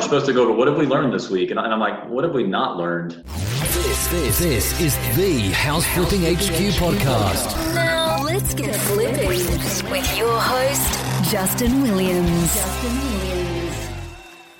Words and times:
we're 0.00 0.04
supposed 0.04 0.24
to 0.24 0.32
go 0.32 0.46
to 0.46 0.52
what 0.54 0.66
have 0.66 0.78
we 0.78 0.86
learned 0.86 1.12
this 1.12 1.28
week? 1.28 1.50
And 1.50 1.60
I'm 1.60 1.78
like, 1.78 2.08
what 2.08 2.24
have 2.24 2.32
we 2.32 2.42
not 2.42 2.78
learned? 2.78 3.22
This, 3.26 4.06
this, 4.06 4.38
this 4.38 4.80
is 4.80 4.96
the 5.14 5.50
House 5.50 5.84
Flipping 5.88 6.22
HQ 6.22 6.72
podcast. 6.80 7.74
Now 7.74 8.22
let's 8.22 8.54
get 8.54 8.74
flipping 8.74 9.28
with 9.28 10.16
your 10.16 10.40
host, 10.40 11.30
Justin 11.30 11.82
Williams. 11.82 12.54
Justin 12.54 12.98
Williams. 12.98 13.29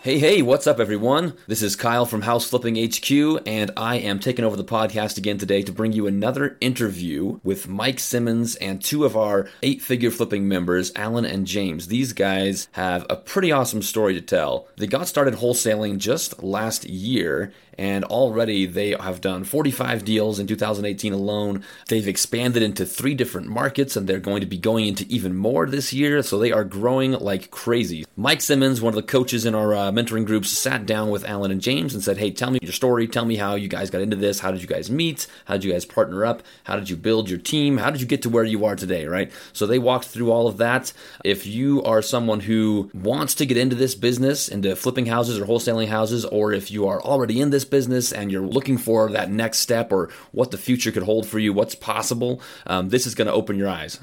Hey, 0.03 0.19
hey, 0.19 0.41
what's 0.41 0.67
up, 0.67 0.81
everyone? 0.81 1.37
This 1.47 1.61
is 1.61 1.77
Kyle 1.77 2.07
from 2.07 2.23
House 2.23 2.49
Flipping 2.49 2.77
HQ, 2.77 3.43
and 3.47 3.71
I 3.77 3.97
am 3.97 4.19
taking 4.19 4.47
over 4.47 4.57
the 4.57 4.65
podcast 4.65 5.19
again 5.19 5.37
today 5.37 5.61
to 5.63 5.73
bring 5.73 5.93
you 5.93 6.07
another 6.07 6.57
interview 6.63 7.39
with 7.45 7.69
Mike 7.69 7.99
Simmons 7.99 8.57
and 8.57 8.83
two 8.83 9.05
of 9.05 9.15
our 9.15 9.47
eight 9.63 9.83
figure 9.83 10.11
flipping 10.11 10.49
members, 10.49 10.91
Alan 10.97 11.27
and 11.27 11.47
James. 11.47 11.89
These 11.89 12.15
guys 12.15 12.69
have 12.73 13.05
a 13.11 13.17
pretty 13.17 13.53
awesome 13.53 13.83
story 13.83 14.15
to 14.15 14.23
tell. 14.23 14.69
They 14.79 14.87
got 14.87 15.07
started 15.07 15.35
wholesaling 15.35 15.99
just 15.99 16.43
last 16.43 16.87
year, 16.87 17.53
and 17.81 18.05
already 18.05 18.67
they 18.67 18.91
have 18.91 19.23
done 19.23 19.43
45 19.43 20.05
deals 20.05 20.39
in 20.39 20.47
2018 20.47 21.15
alone. 21.15 21.65
They've 21.89 22.07
expanded 22.07 22.63
into 22.63 22.85
three 22.85 23.15
different 23.15 23.49
markets, 23.49 23.97
and 23.97 24.07
they're 24.07 24.21
going 24.21 24.43
to 24.43 24.47
be 24.47 24.59
going 24.59 24.87
into 24.87 25.07
even 25.09 25.35
more 25.35 25.67
this 25.67 25.91
year, 25.91 26.23
so 26.23 26.39
they 26.39 26.53
are 26.53 26.63
growing 26.63 27.13
like 27.13 27.51
crazy. 27.51 28.05
Mike 28.19 28.43
Simmons, 28.43 28.83
one 28.83 28.91
of 28.91 28.97
the 28.97 29.03
coaches 29.03 29.47
in 29.47 29.55
our 29.55 29.75
uh, 29.75 29.91
mentoring 29.91 30.27
groups, 30.27 30.51
sat 30.51 30.85
down 30.85 31.09
with 31.09 31.25
Alan 31.25 31.51
and 31.51 31.63
James 31.63 31.95
and 31.95 32.05
said, 32.05 32.19
Hey, 32.19 32.31
tell 32.31 32.51
me 32.51 32.59
your 32.61 32.73
story. 32.73 33.09
Tell 33.09 33.25
me 33.25 33.37
how 33.37 33.55
you 33.55 33.67
guys 33.67 33.89
got 33.89 34.03
into 34.03 34.17
this. 34.17 34.41
How 34.41 34.51
did 34.51 34.61
you 34.61 34.69
guys 34.69 34.91
meet? 34.91 35.27
How 35.47 35.55
did 35.55 35.65
you 35.65 35.73
guys 35.73 35.87
partner 35.87 36.27
up? 36.27 36.43
How 36.65 36.77
did 36.77 36.91
you 36.91 36.97
build 36.97 37.31
your 37.31 37.39
team? 37.39 37.79
How 37.79 37.91
did 37.91 38.03
you 38.03 38.07
get 38.07 38.21
to 38.23 38.29
where 38.29 38.45
you 38.45 38.67
are 38.67 38.77
today, 38.77 39.07
right? 39.07 39.33
So 39.55 39.67
they 39.67 39.79
walked 39.79 40.05
through 40.05 40.31
all 40.31 40.47
of 40.47 40.59
that. 40.59 40.93
If 41.25 41.47
you 41.47 41.83
are 41.85 42.03
someone 42.03 42.41
who 42.41 42.91
wants 42.93 43.35
to 43.37 43.47
get 43.47 43.57
into 43.57 43.75
this 43.75 43.95
business, 43.95 44.49
into 44.49 44.77
flipping 44.77 45.07
houses 45.07 45.39
or 45.39 45.47
wholesaling 45.47 45.89
houses, 45.89 46.27
or 46.27 46.53
if 46.53 46.71
you 46.71 46.87
are 46.87 47.01
already 47.01 47.41
in 47.41 47.49
this 47.49 47.70
business 47.71 48.13
and 48.13 48.31
you're 48.31 48.47
looking 48.47 48.79
for 48.79 49.11
that 49.11 49.31
next 49.31 49.59
step 49.59 49.93
or 49.93 50.11
what 50.33 50.51
the 50.51 50.59
future 50.59 50.91
could 50.91 51.03
hold 51.03 51.27
for 51.27 51.39
you, 51.39 51.53
what's 51.53 51.75
possible, 51.75 52.41
um, 52.67 52.89
this 52.89 53.07
is 53.07 53.15
going 53.15 53.27
to 53.27 53.33
open 53.33 53.57
your 53.57 53.69
eyes. 53.69 53.99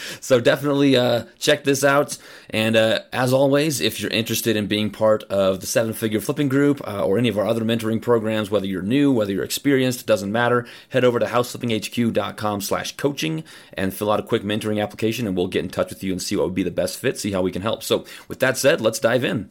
so 0.20 0.40
definitely 0.40 0.96
uh, 0.96 1.24
check 1.38 1.64
this 1.64 1.84
out. 1.84 2.18
And 2.50 2.76
uh, 2.76 3.00
as 3.12 3.32
always, 3.32 3.80
if 3.80 4.00
you're 4.00 4.10
interested 4.10 4.56
in 4.56 4.66
being 4.66 4.90
part 4.90 5.22
of 5.24 5.60
the 5.60 5.66
seven 5.66 5.92
figure 5.92 6.20
flipping 6.20 6.48
group 6.48 6.86
uh, 6.86 7.04
or 7.04 7.18
any 7.18 7.28
of 7.28 7.38
our 7.38 7.46
other 7.46 7.62
mentoring 7.62 8.00
programs, 8.00 8.50
whether 8.50 8.66
you're 8.66 8.82
new, 8.82 9.12
whether 9.12 9.32
you're 9.32 9.44
experienced, 9.44 10.06
doesn't 10.06 10.32
matter, 10.32 10.66
head 10.88 11.04
over 11.04 11.18
to 11.18 11.26
houseflippinghq.com 11.26 12.60
slash 12.60 12.96
coaching 12.96 13.44
and 13.74 13.94
fill 13.94 14.10
out 14.10 14.20
a 14.20 14.22
quick 14.22 14.42
mentoring 14.42 14.82
application 14.82 15.26
and 15.26 15.36
we'll 15.36 15.46
get 15.46 15.64
in 15.64 15.70
touch 15.70 15.90
with 15.90 16.02
you 16.02 16.12
and 16.12 16.22
see 16.22 16.36
what 16.36 16.46
would 16.46 16.54
be 16.54 16.62
the 16.62 16.70
best 16.70 16.98
fit, 16.98 17.18
see 17.18 17.32
how 17.32 17.42
we 17.42 17.52
can 17.52 17.62
help. 17.62 17.82
So 17.82 18.04
with 18.28 18.40
that 18.40 18.56
said, 18.56 18.80
let's 18.80 18.98
dive 18.98 19.24
in. 19.24 19.48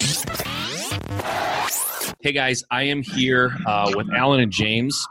Hey 2.21 2.31
guys, 2.33 2.63
I 2.69 2.83
am 2.83 3.02
here 3.02 3.57
uh, 3.66 3.91
with 3.95 4.09
Alan 4.11 4.39
and 4.39 4.52
James. 4.52 5.08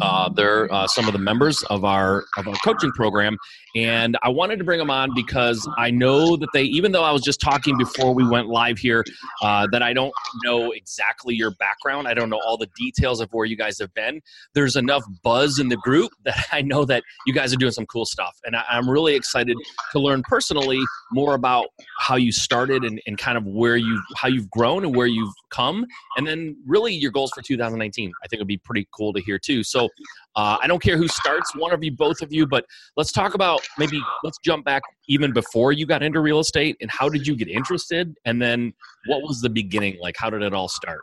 Uh, 0.00 0.28
they're 0.30 0.72
uh, 0.72 0.86
some 0.86 1.06
of 1.06 1.12
the 1.12 1.18
members 1.18 1.62
of 1.64 1.84
our 1.84 2.24
of 2.36 2.48
our 2.48 2.54
coaching 2.64 2.90
program, 2.92 3.36
and 3.76 4.16
I 4.22 4.28
wanted 4.28 4.58
to 4.58 4.64
bring 4.64 4.78
them 4.78 4.90
on 4.90 5.10
because 5.14 5.68
I 5.78 5.90
know 5.90 6.36
that 6.36 6.48
they, 6.52 6.64
even 6.64 6.92
though 6.92 7.04
I 7.04 7.12
was 7.12 7.22
just 7.22 7.40
talking 7.40 7.76
before 7.76 8.14
we 8.14 8.26
went 8.26 8.48
live 8.48 8.78
here, 8.78 9.04
uh, 9.42 9.66
that 9.72 9.82
I 9.82 9.92
don't 9.92 10.12
know 10.44 10.72
exactly 10.72 11.34
your 11.34 11.52
background. 11.52 12.08
I 12.08 12.14
don't 12.14 12.30
know 12.30 12.40
all 12.44 12.56
the 12.56 12.68
details 12.76 13.20
of 13.20 13.28
where 13.32 13.46
you 13.46 13.56
guys 13.56 13.78
have 13.78 13.92
been. 13.94 14.20
There's 14.54 14.76
enough 14.76 15.02
buzz 15.22 15.58
in 15.58 15.68
the 15.68 15.76
group 15.76 16.12
that 16.24 16.46
I 16.52 16.62
know 16.62 16.84
that 16.86 17.02
you 17.26 17.32
guys 17.32 17.52
are 17.52 17.56
doing 17.56 17.72
some 17.72 17.86
cool 17.86 18.04
stuff, 18.04 18.36
and 18.44 18.56
I, 18.56 18.64
I'm 18.70 18.88
really 18.88 19.14
excited 19.14 19.56
to 19.92 19.98
learn 19.98 20.22
personally 20.22 20.80
more 21.12 21.34
about 21.34 21.66
how 21.98 22.16
you 22.16 22.32
started 22.32 22.84
and, 22.84 23.00
and 23.06 23.18
kind 23.18 23.36
of 23.36 23.44
where 23.46 23.76
you 23.76 24.00
how 24.16 24.28
you've 24.28 24.50
grown 24.50 24.84
and 24.84 24.94
where 24.94 25.06
you've 25.06 25.34
come, 25.50 25.86
and 26.16 26.26
then 26.26 26.56
really 26.66 26.94
your 26.94 27.10
goals 27.10 27.32
for 27.34 27.42
2019. 27.42 28.12
I 28.22 28.28
think 28.28 28.40
would 28.40 28.48
be 28.48 28.58
pretty 28.58 28.88
cool 28.94 29.12
to 29.12 29.20
hear 29.20 29.38
too. 29.38 29.62
So 29.70 29.88
uh, 30.36 30.58
I 30.60 30.66
don't 30.66 30.82
care 30.82 30.96
who 30.96 31.08
starts, 31.08 31.54
one 31.54 31.72
of 31.72 31.82
you, 31.82 31.92
both 31.92 32.22
of 32.22 32.32
you, 32.32 32.46
but 32.46 32.64
let's 32.96 33.12
talk 33.12 33.34
about 33.34 33.66
maybe 33.78 34.00
let's 34.24 34.38
jump 34.44 34.64
back 34.64 34.82
even 35.08 35.32
before 35.32 35.72
you 35.72 35.86
got 35.86 36.02
into 36.02 36.20
real 36.20 36.40
estate 36.40 36.76
and 36.80 36.90
how 36.90 37.08
did 37.08 37.26
you 37.26 37.36
get 37.36 37.48
interested? 37.48 38.14
And 38.24 38.40
then 38.40 38.72
what 39.06 39.22
was 39.22 39.40
the 39.40 39.50
beginning 39.50 39.98
like? 40.00 40.16
How 40.18 40.30
did 40.30 40.42
it 40.42 40.54
all 40.54 40.68
start? 40.68 41.00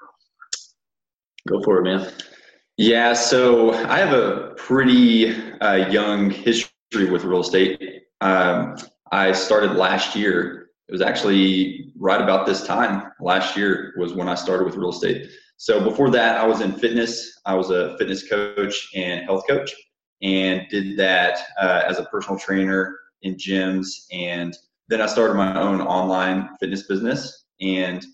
Go 1.47 1.61
for 1.61 1.79
it, 1.79 1.83
man. 1.83 2.11
Yeah, 2.77 3.13
so 3.13 3.73
I 3.73 3.97
have 3.97 4.13
a 4.13 4.53
pretty 4.55 5.35
uh, 5.61 5.89
young 5.89 6.29
history 6.29 7.09
with 7.09 7.23
real 7.23 7.41
estate. 7.41 8.03
Um, 8.21 8.75
I 9.11 9.31
started 9.31 9.73
last 9.73 10.15
year. 10.15 10.69
It 10.87 10.91
was 10.91 11.01
actually 11.01 11.91
right 11.97 12.21
about 12.21 12.45
this 12.45 12.65
time 12.65 13.11
last 13.19 13.57
year 13.57 13.93
was 13.97 14.13
when 14.13 14.29
I 14.29 14.35
started 14.35 14.65
with 14.65 14.75
real 14.75 14.91
estate. 14.91 15.29
So 15.57 15.83
before 15.83 16.09
that, 16.11 16.37
I 16.37 16.45
was 16.45 16.61
in 16.61 16.71
fitness. 16.73 17.39
I 17.45 17.55
was 17.55 17.71
a 17.71 17.97
fitness 17.97 18.27
coach 18.27 18.89
and 18.95 19.25
health 19.25 19.43
coach, 19.47 19.73
and 20.21 20.65
did 20.69 20.97
that 20.97 21.39
uh, 21.59 21.83
as 21.87 21.99
a 21.99 22.05
personal 22.05 22.39
trainer 22.39 22.97
in 23.23 23.35
gyms. 23.35 24.05
And 24.11 24.55
then 24.87 25.01
I 25.01 25.07
started 25.07 25.33
my 25.33 25.59
own 25.59 25.81
online 25.81 26.49
fitness 26.59 26.83
business. 26.83 27.45
And 27.59 28.05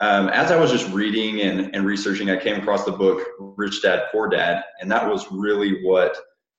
um, 0.00 0.28
as 0.28 0.50
I 0.50 0.58
was 0.58 0.70
just 0.70 0.90
reading 0.92 1.42
and, 1.42 1.74
and 1.74 1.86
researching, 1.86 2.30
I 2.30 2.36
came 2.36 2.56
across 2.60 2.84
the 2.84 2.92
book 2.92 3.22
Rich 3.38 3.82
Dad 3.82 4.04
Poor 4.10 4.28
Dad, 4.28 4.64
and 4.80 4.90
that 4.90 5.08
was 5.08 5.30
really 5.30 5.84
what 5.84 6.16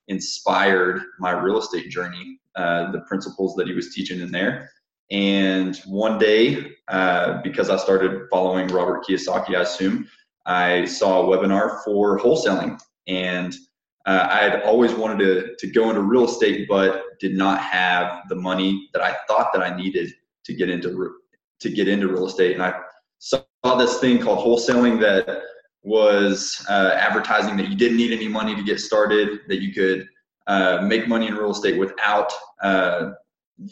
inspired 0.07 1.01
my 1.19 1.31
real 1.31 1.57
estate 1.59 1.89
journey. 1.89 2.39
Uh, 2.57 2.91
the 2.91 3.01
principles 3.01 3.53
that 3.53 3.67
he 3.67 3.73
was 3.73 3.93
teaching 3.93 4.19
in 4.19 4.31
there. 4.31 4.71
And 5.11 5.77
one 5.85 6.17
day, 6.17 6.71
uh, 6.87 7.39
because 7.43 7.69
I 7.69 7.77
started 7.77 8.27
following 8.31 8.67
Robert 8.69 9.05
Kiyosaki, 9.05 9.55
I 9.55 9.61
assume, 9.61 10.07
I 10.47 10.85
saw 10.85 11.21
a 11.21 11.37
webinar 11.37 11.83
for 11.83 12.17
wholesaling. 12.19 12.79
And 13.07 13.53
uh, 14.05 14.27
I 14.29 14.37
had 14.37 14.63
always 14.63 14.93
wanted 14.93 15.19
to, 15.19 15.55
to 15.57 15.71
go 15.73 15.89
into 15.89 16.01
real 16.01 16.25
estate, 16.25 16.67
but 16.67 17.19
did 17.19 17.35
not 17.35 17.59
have 17.59 18.23
the 18.29 18.35
money 18.35 18.89
that 18.93 19.01
I 19.01 19.15
thought 19.27 19.51
that 19.53 19.61
I 19.61 19.75
needed 19.75 20.13
to 20.45 20.53
get 20.53 20.69
into 20.69 21.15
to 21.59 21.69
get 21.69 21.87
into 21.87 22.07
real 22.07 22.27
estate. 22.27 22.53
And 22.53 22.63
I 22.63 22.73
saw 23.19 23.41
this 23.77 23.99
thing 23.99 24.21
called 24.21 24.39
wholesaling 24.39 24.99
that 25.01 25.41
was 25.83 26.65
uh, 26.69 26.91
advertising 26.95 27.57
that 27.57 27.67
you 27.69 27.75
didn't 27.75 27.97
need 27.97 28.11
any 28.11 28.27
money 28.27 28.55
to 28.55 28.63
get 28.63 28.79
started, 28.79 29.39
that 29.47 29.61
you 29.61 29.73
could 29.73 30.07
uh, 30.47 30.81
make 30.81 31.07
money 31.07 31.27
in 31.27 31.35
real 31.35 31.51
estate 31.51 31.77
without 31.77 32.31
uh, 32.61 33.11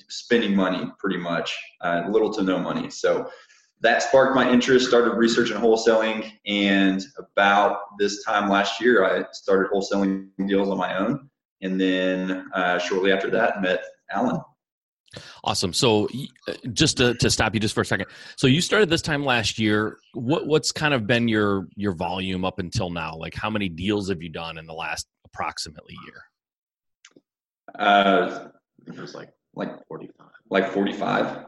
spending 0.10 0.56
money, 0.56 0.92
pretty 0.98 1.18
much, 1.18 1.56
uh, 1.82 2.04
little 2.10 2.34
to 2.34 2.44
no 2.44 2.58
money. 2.58 2.90
So 2.90 3.30
that 3.86 4.02
sparked 4.02 4.36
my 4.36 4.52
interest, 4.52 4.88
started 4.88 5.12
researching 5.12 5.58
wholesaling, 5.58 6.32
and 6.48 7.04
about 7.20 7.78
this 8.00 8.24
time 8.24 8.50
last 8.50 8.82
year, 8.82 9.06
I 9.06 9.26
started 9.32 9.72
wholesaling 9.72 10.30
deals 10.48 10.70
on 10.70 10.78
my 10.78 10.98
own. 10.98 11.30
And 11.62 11.80
then 11.80 12.48
uh, 12.54 12.80
shortly 12.80 13.12
after 13.12 13.30
that, 13.30 13.62
met 13.62 13.84
Alan. 14.12 14.42
Awesome. 15.44 15.72
So, 15.72 16.10
uh, 16.48 16.54
just 16.74 16.98
to, 16.98 17.14
to 17.14 17.30
stop 17.30 17.54
you 17.54 17.60
just 17.60 17.76
for 17.76 17.82
a 17.82 17.86
second. 17.86 18.08
So, 18.38 18.48
you 18.48 18.60
started 18.60 18.90
this 18.90 19.04
time 19.04 19.24
last 19.24 19.58
year. 19.60 19.98
What 20.14 20.48
what's 20.48 20.72
kind 20.72 20.94
of 20.94 21.08
been 21.08 21.28
your 21.28 21.68
your 21.76 21.94
volume 21.94 22.44
up 22.44 22.60
until 22.60 22.90
now? 22.90 23.16
Like, 23.16 23.36
how 23.36 23.50
many 23.50 23.70
deals 23.70 24.10
have 24.10 24.22
you 24.22 24.30
done 24.30 24.58
in 24.58 24.66
the 24.66 24.74
last 24.74 25.08
approximately 25.26 25.96
year? 26.06 26.22
Uh, 27.80 28.50
it 28.88 29.00
was 29.00 29.16
like 29.16 29.30
like 29.54 29.88
forty 29.88 30.10
five. 30.18 30.32
Like 30.50 30.72
forty 30.72 30.94
five. 30.94 31.46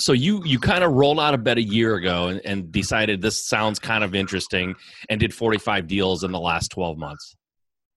So 0.00 0.12
you 0.12 0.42
you 0.44 0.58
kind 0.58 0.84
of 0.84 0.92
rolled 0.92 1.20
out 1.20 1.34
of 1.34 1.44
bed 1.44 1.58
a 1.58 1.62
year 1.62 1.96
ago 1.96 2.28
and, 2.28 2.40
and 2.44 2.72
decided 2.72 3.22
this 3.22 3.46
sounds 3.46 3.78
kind 3.78 4.04
of 4.04 4.14
interesting 4.14 4.74
and 5.08 5.20
did 5.20 5.34
45 5.34 5.86
deals 5.86 6.24
in 6.24 6.32
the 6.32 6.40
last 6.40 6.68
12 6.68 6.98
months. 6.98 7.36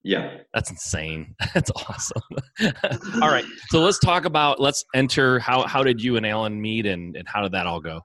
Yeah. 0.03 0.37
That's 0.53 0.69
insane. 0.69 1.35
That's 1.53 1.71
awesome. 1.71 2.21
all 3.21 3.29
right. 3.29 3.45
So 3.69 3.79
let's 3.79 3.99
talk 3.99 4.25
about 4.25 4.59
let's 4.59 4.85
enter 4.95 5.39
how 5.39 5.67
how 5.67 5.83
did 5.83 6.01
you 6.01 6.15
and 6.15 6.25
Alan 6.25 6.61
meet 6.61 6.85
and, 6.85 7.15
and 7.15 7.27
how 7.27 7.41
did 7.41 7.51
that 7.51 7.67
all 7.67 7.81
go? 7.81 8.01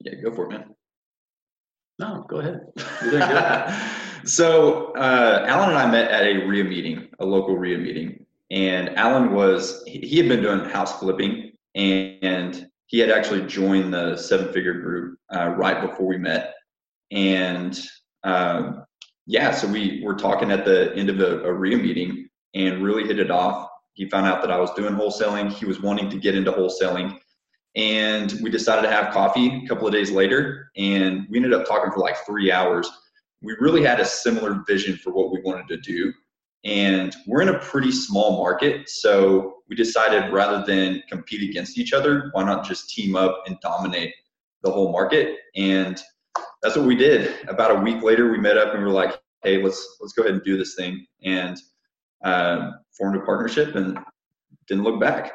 Yeah, 0.00 0.14
go 0.22 0.32
for 0.32 0.46
it, 0.46 0.50
man. 0.50 0.74
No, 1.98 2.26
go 2.28 2.38
ahead. 2.38 2.60
so 4.24 4.92
uh, 4.94 5.44
Alan 5.48 5.70
and 5.70 5.78
I 5.78 5.90
met 5.90 6.10
at 6.10 6.24
a 6.24 6.46
REIA 6.46 6.64
meeting, 6.64 7.08
a 7.18 7.24
local 7.24 7.56
REIA 7.56 7.78
meeting. 7.78 8.26
And 8.50 8.90
Alan 8.96 9.32
was 9.32 9.82
he 9.86 10.16
had 10.18 10.28
been 10.28 10.42
doing 10.42 10.60
house 10.68 10.98
flipping 10.98 11.53
and 11.74 12.66
he 12.86 12.98
had 12.98 13.10
actually 13.10 13.46
joined 13.46 13.92
the 13.92 14.16
seven 14.16 14.52
figure 14.52 14.74
group 14.74 15.18
uh, 15.34 15.48
right 15.56 15.80
before 15.80 16.06
we 16.06 16.18
met. 16.18 16.54
And 17.10 17.78
um, 18.22 18.84
yeah, 19.26 19.52
so 19.52 19.66
we 19.66 20.02
were 20.04 20.14
talking 20.14 20.50
at 20.50 20.64
the 20.64 20.94
end 20.94 21.10
of 21.10 21.20
a, 21.20 21.44
a 21.44 21.58
meeting 21.58 22.28
and 22.54 22.82
really 22.82 23.06
hit 23.06 23.18
it 23.18 23.30
off. 23.30 23.68
He 23.94 24.08
found 24.08 24.26
out 24.26 24.42
that 24.42 24.50
I 24.50 24.58
was 24.58 24.72
doing 24.74 24.94
wholesaling. 24.94 25.52
He 25.52 25.66
was 25.66 25.80
wanting 25.80 26.10
to 26.10 26.18
get 26.18 26.34
into 26.34 26.52
wholesaling. 26.52 27.18
And 27.76 28.32
we 28.42 28.50
decided 28.50 28.82
to 28.82 28.90
have 28.90 29.12
coffee 29.12 29.64
a 29.64 29.68
couple 29.68 29.86
of 29.86 29.92
days 29.92 30.10
later. 30.10 30.70
And 30.76 31.26
we 31.28 31.38
ended 31.38 31.52
up 31.54 31.66
talking 31.66 31.90
for 31.92 32.00
like 32.00 32.16
three 32.24 32.52
hours. 32.52 32.88
We 33.42 33.56
really 33.60 33.82
had 33.82 34.00
a 34.00 34.04
similar 34.04 34.62
vision 34.66 34.96
for 34.96 35.12
what 35.12 35.32
we 35.32 35.40
wanted 35.42 35.68
to 35.68 35.76
do. 35.78 36.12
And 36.64 37.14
we're 37.26 37.42
in 37.42 37.50
a 37.50 37.58
pretty 37.58 37.92
small 37.92 38.38
market. 38.42 38.88
So 38.88 39.56
we 39.68 39.76
decided 39.76 40.32
rather 40.32 40.64
than 40.64 41.02
compete 41.08 41.48
against 41.48 41.78
each 41.78 41.92
other, 41.92 42.30
why 42.32 42.44
not 42.44 42.66
just 42.66 42.90
team 42.90 43.16
up 43.16 43.42
and 43.46 43.58
dominate 43.60 44.14
the 44.62 44.70
whole 44.70 44.90
market. 44.90 45.38
And 45.56 46.00
that's 46.62 46.76
what 46.76 46.86
we 46.86 46.96
did. 46.96 47.34
About 47.48 47.70
a 47.70 47.80
week 47.80 48.02
later, 48.02 48.30
we 48.30 48.38
met 48.38 48.56
up 48.56 48.72
and 48.72 48.78
we 48.78 48.86
were 48.86 48.94
like, 48.94 49.20
"Hey, 49.42 49.62
let's 49.62 49.98
let's 50.00 50.14
go 50.14 50.22
ahead 50.22 50.34
and 50.34 50.42
do 50.42 50.56
this 50.56 50.74
thing," 50.74 51.06
and 51.22 51.56
uh, 52.24 52.70
formed 52.96 53.16
a 53.16 53.20
partnership 53.20 53.74
and 53.74 53.98
didn't 54.66 54.84
look 54.84 54.98
back. 54.98 55.32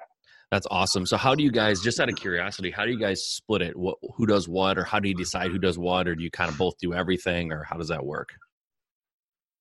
That's 0.52 0.66
awesome. 0.72 1.06
So, 1.06 1.16
how 1.16 1.36
do 1.36 1.44
you 1.44 1.52
guys, 1.52 1.80
just 1.82 2.00
out 2.00 2.10
of 2.10 2.16
curiosity, 2.16 2.72
how 2.72 2.84
do 2.84 2.92
you 2.92 3.00
guys 3.00 3.22
split 3.24 3.62
it? 3.62 3.78
What, 3.78 3.98
who 4.16 4.25
does 4.25 4.50
what, 4.50 4.80
or 4.80 4.84
how 4.84 5.00
do 5.00 5.08
you 5.08 5.14
decide 5.14 5.52
who 5.52 5.60
does 5.60 5.78
what, 5.78 6.08
or 6.08 6.16
do 6.16 6.24
you 6.24 6.32
kind 6.32 6.50
of 6.50 6.58
both 6.58 6.74
do 6.82 6.94
everything, 6.94 7.52
or 7.52 7.64
how 7.64 7.78
does 7.78 7.90
that 7.90 8.04
work? 8.04 8.30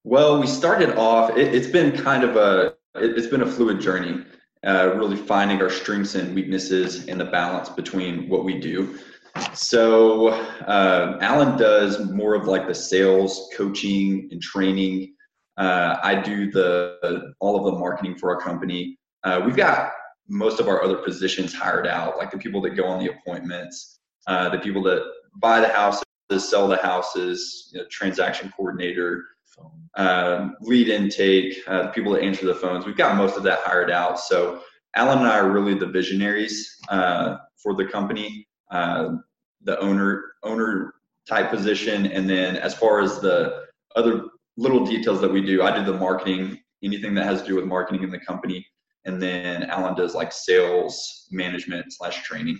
Well, 0.04 0.40
we 0.40 0.46
started 0.46 0.96
off. 0.96 1.36
It, 1.36 1.52
has 1.54 1.68
been 1.68 1.92
kind 1.92 2.24
of 2.24 2.36
a 2.36 2.74
it, 2.94 3.16
has 3.16 3.26
been 3.26 3.42
a 3.42 3.50
fluid 3.50 3.80
journey, 3.80 4.24
uh, 4.66 4.94
really 4.94 5.16
finding 5.16 5.60
our 5.60 5.70
strengths 5.70 6.14
and 6.14 6.34
weaknesses 6.34 7.06
and 7.08 7.20
the 7.20 7.24
balance 7.24 7.68
between 7.68 8.28
what 8.28 8.44
we 8.44 8.58
do. 8.58 8.98
So, 9.54 10.28
uh, 10.28 11.18
Alan 11.20 11.58
does 11.58 12.10
more 12.10 12.34
of 12.34 12.46
like 12.46 12.66
the 12.66 12.74
sales, 12.74 13.48
coaching, 13.56 14.28
and 14.30 14.40
training. 14.40 15.14
Uh, 15.56 15.96
I 16.02 16.14
do 16.14 16.50
the 16.50 17.34
all 17.40 17.56
of 17.56 17.72
the 17.72 17.78
marketing 17.78 18.16
for 18.16 18.34
our 18.34 18.40
company. 18.40 18.98
Uh, 19.24 19.42
we've 19.44 19.56
got 19.56 19.92
most 20.28 20.60
of 20.60 20.68
our 20.68 20.82
other 20.82 20.96
positions 20.96 21.54
hired 21.54 21.86
out, 21.86 22.18
like 22.18 22.30
the 22.30 22.38
people 22.38 22.60
that 22.62 22.70
go 22.70 22.84
on 22.84 23.02
the 23.02 23.10
appointments, 23.10 23.98
uh, 24.26 24.48
the 24.48 24.58
people 24.58 24.82
that 24.84 25.02
buy 25.36 25.60
the 25.60 25.68
houses, 25.68 26.04
sell 26.38 26.68
the 26.68 26.76
houses, 26.76 27.70
you 27.72 27.80
know, 27.80 27.86
transaction 27.90 28.52
coordinator, 28.56 29.24
um, 29.96 30.56
lead 30.60 30.88
intake, 30.88 31.58
uh, 31.66 31.84
the 31.84 31.88
people 31.88 32.12
that 32.12 32.22
answer 32.22 32.46
the 32.46 32.54
phones. 32.54 32.86
We've 32.86 32.96
got 32.96 33.16
most 33.16 33.36
of 33.36 33.42
that 33.44 33.60
hired 33.60 33.90
out. 33.90 34.20
So 34.20 34.62
Alan 34.94 35.18
and 35.18 35.28
I 35.28 35.38
are 35.38 35.50
really 35.50 35.74
the 35.74 35.86
visionaries 35.86 36.76
uh, 36.88 37.38
for 37.56 37.74
the 37.74 37.84
company, 37.84 38.46
uh, 38.70 39.16
the 39.62 39.78
owner 39.80 40.32
owner 40.42 40.94
type 41.28 41.50
position, 41.50 42.06
and 42.06 42.28
then 42.28 42.56
as 42.56 42.74
far 42.74 43.00
as 43.00 43.20
the 43.20 43.64
other 43.96 44.24
little 44.56 44.84
details 44.84 45.20
that 45.20 45.30
we 45.30 45.40
do, 45.40 45.62
I 45.62 45.76
do 45.76 45.84
the 45.84 45.98
marketing, 45.98 46.58
anything 46.82 47.14
that 47.14 47.24
has 47.24 47.42
to 47.42 47.48
do 47.48 47.56
with 47.56 47.64
marketing 47.64 48.02
in 48.02 48.10
the 48.10 48.20
company, 48.20 48.66
and 49.04 49.20
then 49.20 49.64
Alan 49.64 49.94
does 49.94 50.14
like 50.14 50.32
sales 50.32 51.26
management 51.30 51.92
slash 51.92 52.22
training. 52.22 52.58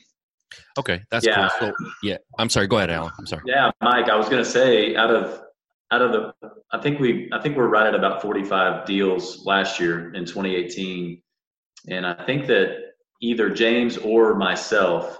Okay, 0.78 1.02
that's 1.10 1.26
yeah. 1.26 1.48
cool. 1.58 1.68
So, 1.68 1.86
yeah, 2.02 2.16
I'm 2.38 2.48
sorry. 2.48 2.66
Go 2.66 2.78
ahead, 2.78 2.90
Alan. 2.90 3.12
I'm 3.18 3.26
sorry. 3.26 3.42
Yeah, 3.46 3.70
Mike. 3.80 4.08
I 4.08 4.16
was 4.16 4.28
going 4.28 4.42
to 4.42 4.48
say 4.48 4.96
out 4.96 5.10
of 5.10 5.42
out 5.90 6.02
of 6.02 6.12
the, 6.12 6.50
I 6.70 6.79
think 6.79 7.00
we, 7.00 7.29
I 7.32 7.40
think 7.40 7.56
we're 7.56 7.69
right 7.69 7.87
at 7.87 7.94
about 7.94 8.20
45 8.20 8.85
deals 8.85 9.44
last 9.44 9.81
year 9.81 10.12
in 10.14 10.25
2018, 10.25 11.23
and 11.88 12.06
I 12.06 12.25
think 12.25 12.46
that 12.46 12.93
either 13.20 13.50
James 13.50 13.96
or 13.96 14.35
myself 14.35 15.19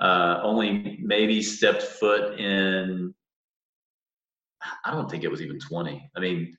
uh, 0.00 0.40
only 0.42 0.98
maybe 1.02 1.42
stepped 1.42 1.82
foot 1.82 2.38
in. 2.38 3.14
I 4.84 4.92
don't 4.92 5.10
think 5.10 5.24
it 5.24 5.30
was 5.30 5.42
even 5.42 5.58
20. 5.58 6.10
I 6.16 6.20
mean, 6.20 6.56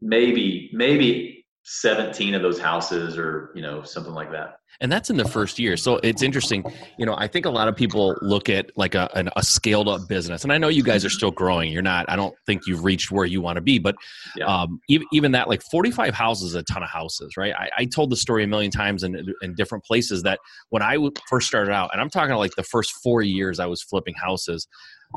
maybe 0.00 0.70
maybe 0.72 1.31
17 1.64 2.34
of 2.34 2.42
those 2.42 2.58
houses 2.58 3.16
or 3.16 3.50
you 3.54 3.62
know 3.62 3.82
something 3.82 4.12
like 4.12 4.30
that. 4.32 4.56
And 4.80 4.90
that's 4.90 5.10
in 5.10 5.16
the 5.16 5.28
first 5.28 5.58
year. 5.60 5.76
So 5.76 6.00
it's 6.02 6.22
interesting 6.22 6.64
you 6.98 7.06
know 7.06 7.14
i 7.16 7.26
think 7.26 7.46
a 7.46 7.50
lot 7.50 7.68
of 7.68 7.76
people 7.76 8.16
look 8.20 8.48
at 8.48 8.70
like 8.76 8.94
a, 8.94 9.08
an, 9.14 9.30
a 9.36 9.42
scaled 9.42 9.88
up 9.88 10.08
business. 10.08 10.42
And 10.42 10.52
i 10.52 10.58
know 10.58 10.68
you 10.68 10.82
guys 10.82 11.04
are 11.04 11.10
still 11.10 11.30
growing. 11.30 11.72
You're 11.72 11.82
not 11.82 12.06
i 12.08 12.16
don't 12.16 12.34
think 12.46 12.62
you've 12.66 12.84
reached 12.84 13.10
where 13.10 13.24
you 13.24 13.40
want 13.40 13.56
to 13.56 13.60
be 13.62 13.78
but 13.78 13.94
yeah. 14.36 14.46
um, 14.46 14.80
even, 14.88 15.06
even 15.12 15.32
that 15.32 15.48
like 15.48 15.62
45 15.70 16.14
houses 16.14 16.50
is 16.50 16.54
a 16.54 16.62
ton 16.64 16.82
of 16.82 16.88
houses 16.88 17.36
right? 17.36 17.54
I, 17.54 17.70
I 17.78 17.84
told 17.84 18.10
the 18.10 18.16
story 18.16 18.44
a 18.44 18.46
million 18.46 18.70
times 18.70 19.02
in, 19.04 19.32
in 19.42 19.54
different 19.54 19.84
places 19.84 20.22
that 20.24 20.40
when 20.70 20.82
i 20.82 20.96
first 21.28 21.46
started 21.46 21.72
out 21.72 21.90
and 21.92 22.00
i'm 22.00 22.10
talking 22.10 22.34
like 22.34 22.54
the 22.56 22.62
first 22.64 22.92
four 23.02 23.22
years 23.22 23.60
i 23.60 23.66
was 23.66 23.82
flipping 23.82 24.14
houses 24.14 24.66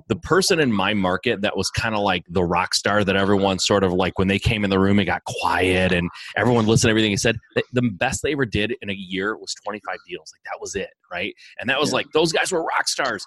the 0.07 0.15
person 0.15 0.59
in 0.59 0.71
my 0.71 0.93
market 0.93 1.41
that 1.41 1.55
was 1.55 1.69
kind 1.69 1.95
of 1.95 2.01
like 2.01 2.23
the 2.29 2.43
rock 2.43 2.73
star 2.73 3.03
that 3.03 3.15
everyone 3.15 3.59
sort 3.59 3.83
of 3.83 3.93
like 3.93 4.17
when 4.19 4.27
they 4.27 4.39
came 4.39 4.63
in 4.63 4.69
the 4.69 4.79
room 4.79 4.99
it 4.99 5.05
got 5.05 5.23
quiet 5.25 5.91
and 5.91 6.09
everyone 6.35 6.65
listened 6.65 6.87
to 6.87 6.91
everything 6.91 7.11
he 7.11 7.17
said 7.17 7.37
the 7.73 7.81
best 7.81 8.21
they 8.23 8.33
ever 8.33 8.45
did 8.45 8.73
in 8.81 8.89
a 8.89 8.93
year 8.93 9.35
was 9.37 9.53
25 9.63 9.97
deals. 10.07 10.33
Like 10.33 10.43
that 10.45 10.59
was 10.61 10.75
it 10.75 10.89
right? 11.11 11.33
And 11.59 11.69
that 11.69 11.79
was 11.79 11.89
yeah. 11.89 11.95
like 11.95 12.07
those 12.13 12.31
guys 12.31 12.51
were 12.51 12.63
rock 12.63 12.87
stars. 12.87 13.25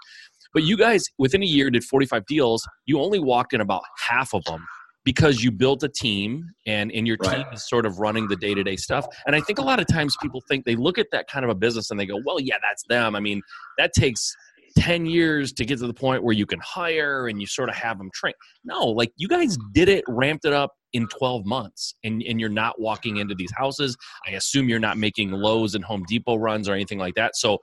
But 0.55 0.63
you 0.63 0.77
guys 0.77 1.05
within 1.19 1.43
a 1.43 1.47
year 1.47 1.71
did 1.71 1.85
45 1.85 2.27
deals. 2.27 2.67
You 2.87 3.01
only 3.01 3.19
walked 3.19 3.53
in 3.53 3.61
about 3.61 3.83
half 4.09 4.35
of 4.35 4.45
them 4.45 4.67
because 5.05 5.43
you 5.43 5.51
built 5.51 5.83
a 5.83 5.89
team 5.89 6.45
and 6.67 6.91
in 6.91 7.07
your 7.07 7.17
right. 7.21 7.37
team 7.37 7.47
is 7.53 7.69
sort 7.69 7.87
of 7.87 7.99
running 7.99 8.29
the 8.29 8.37
day-to-day 8.37 8.77
stuff. 8.77 9.07
And 9.27 9.35
i 9.35 9.41
think 9.41 9.59
a 9.59 9.63
lot 9.63 9.81
of 9.81 9.87
times 9.87 10.17
people 10.21 10.43
think 10.49 10.65
they 10.65 10.77
look 10.77 10.99
at 10.99 11.07
that 11.13 11.29
kind 11.29 11.45
of 11.45 11.51
a 11.51 11.55
business 11.55 11.91
and 11.91 11.99
they 11.99 12.07
go 12.07 12.21
well 12.25 12.41
yeah 12.41 12.57
that's 12.63 12.83
them. 12.89 13.15
I 13.15 13.21
mean 13.21 13.43
that 13.79 13.93
takes 13.93 14.35
10 14.79 15.07
years 15.07 15.53
to 15.53 15.65
get 15.65 15.79
to 15.81 15.87
the 15.87 15.95
point 15.95 16.23
where 16.23 16.35
you 16.35 16.47
can 16.47 16.61
hire 16.61 17.27
and 17.27 17.41
you 17.41 17.47
sort 17.47 17.69
of 17.69 17.75
have 17.75 17.99
them 17.99 18.11
trained. 18.15 18.37
No, 18.65 18.87
like 18.87 19.13
you 19.17 19.27
guys 19.27 19.59
did 19.73 19.89
it, 19.89 20.05
ramped 20.07 20.45
it 20.45 20.53
up 20.53 20.71
in 20.93 21.09
12 21.09 21.45
months 21.45 21.95
and, 22.05 22.23
and 22.23 22.39
you're 22.39 22.49
not 22.49 22.81
walking 22.81 23.17
into 23.17 23.35
these 23.35 23.51
houses. 23.57 23.97
I 24.27 24.33
assume 24.33 24.69
you're 24.69 24.79
not 24.79 24.97
making 24.97 25.33
Lowe's 25.33 25.75
and 25.75 25.85
Home 25.85 26.05
Depot 26.09 26.37
runs 26.37 26.69
or 26.69 26.75
anything 26.75 26.99
like 26.99 27.15
that. 27.17 27.35
So 27.37 27.59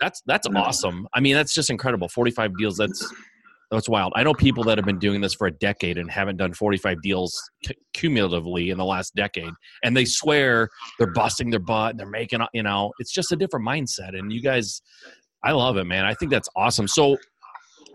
that's 0.00 0.22
that's 0.26 0.46
awesome. 0.54 1.06
I 1.14 1.20
mean, 1.20 1.34
that's 1.34 1.54
just 1.54 1.70
incredible. 1.70 2.08
45 2.08 2.56
deals, 2.56 2.76
that's 2.76 3.12
that's 3.72 3.88
wild. 3.88 4.12
I 4.14 4.22
know 4.22 4.34
people 4.34 4.62
that 4.64 4.76
have 4.76 4.84
been 4.84 4.98
doing 4.98 5.22
this 5.22 5.32
for 5.32 5.46
a 5.46 5.50
decade 5.50 5.96
and 5.96 6.10
haven't 6.10 6.36
done 6.36 6.52
45 6.52 7.00
deals 7.00 7.40
c- 7.64 7.74
cumulatively 7.94 8.68
in 8.68 8.76
the 8.76 8.84
last 8.84 9.14
decade. 9.14 9.52
And 9.82 9.96
they 9.96 10.04
swear 10.04 10.68
they're 10.98 11.12
busting 11.12 11.48
their 11.48 11.58
butt 11.58 11.92
and 11.92 11.98
they're 11.98 12.06
making, 12.06 12.40
you 12.52 12.62
know, 12.62 12.92
it's 12.98 13.12
just 13.12 13.32
a 13.32 13.36
different 13.36 13.66
mindset. 13.66 14.16
And 14.16 14.30
you 14.30 14.42
guys, 14.42 14.82
I 15.44 15.52
love 15.52 15.76
it, 15.76 15.84
man. 15.84 16.04
I 16.04 16.14
think 16.14 16.30
that's 16.30 16.48
awesome. 16.56 16.86
So, 16.86 17.16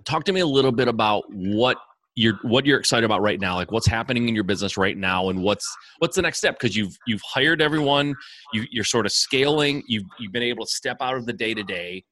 talk 0.05 0.23
to 0.25 0.33
me 0.33 0.41
a 0.41 0.47
little 0.47 0.71
bit 0.71 0.87
about 0.87 1.23
what 1.29 1.77
you're 2.15 2.39
what 2.41 2.65
you're 2.65 2.79
excited 2.79 3.05
about 3.05 3.21
right 3.21 3.39
now. 3.39 3.55
Like 3.55 3.71
what's 3.71 3.85
happening 3.85 4.27
in 4.27 4.35
your 4.35 4.43
business 4.43 4.75
right 4.75 4.97
now 4.97 5.29
and 5.29 5.43
what's 5.43 5.67
what's 5.99 6.15
the 6.15 6.21
next 6.23 6.39
step? 6.39 6.59
Because 6.59 6.75
you've 6.75 6.97
you've 7.05 7.21
hired 7.23 7.61
everyone. 7.61 8.15
You, 8.53 8.65
you're 8.71 8.83
sort 8.83 9.05
of 9.05 9.11
scaling. 9.11 9.83
You've 9.87 10.05
you've 10.19 10.31
been 10.31 10.43
able 10.43 10.65
to 10.65 10.71
step 10.71 10.97
out 10.99 11.15
of 11.15 11.25
the 11.25 11.33
day 11.33 11.53
to 11.53 11.63
day 11.63 12.03